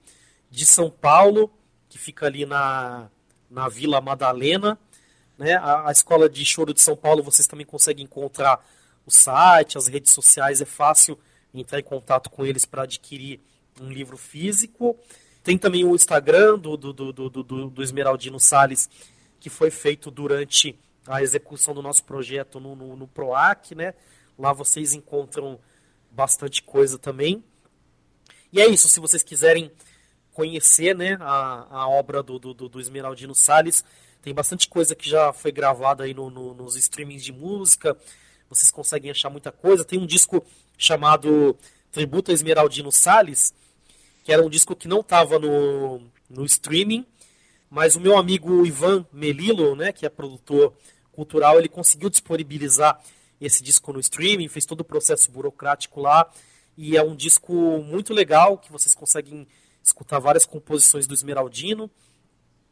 de 0.51 0.65
São 0.67 0.91
Paulo, 0.91 1.51
que 1.93 1.99
fica 1.99 2.25
ali 2.25 2.47
na, 2.47 3.11
na 3.51 3.69
Vila 3.69 4.01
Madalena, 4.01 4.79
né? 5.37 5.57
A, 5.57 5.91
a 5.91 5.93
escola 5.93 6.27
de 6.27 6.43
choro 6.43 6.73
de 6.73 6.81
São 6.81 6.97
Paulo 6.97 7.23
vocês 7.23 7.47
também 7.47 7.67
conseguem 7.67 8.05
encontrar 8.07 8.67
o 9.05 9.11
site, 9.11 9.77
as 9.77 9.89
redes 9.89 10.11
sociais, 10.11 10.63
é 10.63 10.65
fácil 10.65 11.19
entrar 11.53 11.79
em 11.79 11.83
contato 11.83 12.31
com 12.31 12.47
eles 12.47 12.65
para 12.65 12.85
adquirir 12.85 13.41
um 13.79 13.91
livro 13.91 14.17
físico. 14.17 14.99
Tem 15.45 15.59
também 15.59 15.85
o 15.85 15.95
Instagram 15.95 16.59
do, 16.59 16.79
do, 16.79 16.93
do, 16.95 17.13
do, 17.13 17.69
do 17.69 17.83
Esmeraldino 17.83 18.41
Sales, 18.41 18.89
que 19.39 19.51
foi 19.51 19.71
feito 19.71 20.11
durante 20.11 20.79
a 21.07 21.23
execução 21.23 21.75
do 21.75 21.83
nosso 21.83 22.05
projeto 22.05 22.59
no, 22.59 22.75
no, 22.75 22.97
no, 22.97 23.07
PROAC, 23.07 23.75
né? 23.75 23.93
Lá 24.39 24.55
vocês 24.55 24.95
encontram 24.95 25.61
bastante 26.11 26.63
coisa 26.63 26.99
também. 26.99 27.45
E 28.51 28.63
é 28.63 28.67
isso, 28.67 28.89
se 28.89 28.99
vocês 28.99 29.23
quiserem 29.23 29.71
conhecer 30.33 30.97
né, 30.97 31.17
a, 31.21 31.67
a 31.71 31.89
obra 31.89 32.23
do, 32.23 32.39
do, 32.39 32.55
do 32.55 32.81
Esmeraldino 32.81 33.35
Sales, 33.35 33.85
tem 34.23 34.33
bastante 34.33 34.69
coisa 34.69 34.95
que 34.95 35.09
já 35.09 35.33
foi 35.33 35.51
gravada 35.51 36.05
aí 36.05 36.15
no, 36.15 36.31
no, 36.31 36.55
nos 36.55 36.77
streamings 36.77 37.25
de 37.25 37.33
música, 37.33 37.97
vocês 38.49 38.71
conseguem 38.71 39.11
achar 39.11 39.31
muita 39.31 39.51
coisa. 39.51 39.85
Tem 39.85 39.99
um 39.99 40.07
disco 40.07 40.45
chamado 40.79 41.57
Tributo 41.91 42.31
a 42.31 42.35
Esmeraldino 42.35 42.93
Sales, 42.93 43.53
que 44.23 44.33
era 44.33 44.43
um 44.43 44.49
disco 44.49 44.77
que 44.77 44.87
não 44.87 45.01
estava 45.01 45.39
no, 45.39 46.03
no 46.31 46.45
streaming, 46.45 47.05
mas 47.69 47.97
o 47.97 48.01
meu 48.01 48.17
amigo 48.17 48.65
Ivan 48.65 49.05
Melilo, 49.13 49.75
né, 49.75 49.93
que 49.93 50.07
é 50.07 50.09
produtor 50.09 50.73
cultural, 51.11 51.59
ele 51.59 51.69
conseguiu 51.69 52.09
disponibilizar 52.09 53.03
esse 53.41 53.63
disco 53.63 53.93
no 53.93 53.99
streaming, 53.99 54.49
fez 54.49 54.65
todo 54.65 54.81
o 54.81 54.85
processo 54.85 55.31
burocrático 55.31 56.01
lá, 56.01 56.31
e 56.77 56.97
é 56.97 57.03
um 57.03 57.17
disco 57.17 57.53
muito 57.83 58.15
legal, 58.15 58.57
que 58.57 58.71
vocês 58.71 58.95
conseguem 58.95 59.49
escutar 59.83 60.19
várias 60.19 60.47
composições 60.47 61.07
do 61.07 61.15
Esmeraldino, 61.15 61.91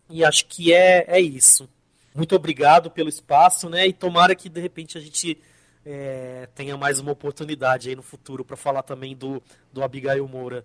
e 0.09 0.25
acho 0.25 0.47
que 0.47 0.73
é, 0.73 1.05
é 1.07 1.21
isso. 1.21 1.69
Muito 2.15 2.35
obrigado 2.35 2.91
pelo 2.91 3.09
espaço, 3.09 3.69
né, 3.69 3.87
e 3.87 3.93
tomara 3.93 4.35
que 4.35 4.49
de 4.49 4.61
repente 4.61 4.99
a 4.99 5.01
gente 5.01 5.39
é, 5.85 6.49
tenha 6.55 6.77
mais 6.77 7.01
uma 7.01 7.13
oportunidade 7.13 7.89
aí 7.89 7.97
no 7.97 8.03
futuro 8.03 8.45
para 8.45 8.57
falar 8.57 8.83
também 8.83 9.17
do, 9.17 9.43
do 9.73 9.83
Abigail 9.83 10.27
Moura. 10.29 10.65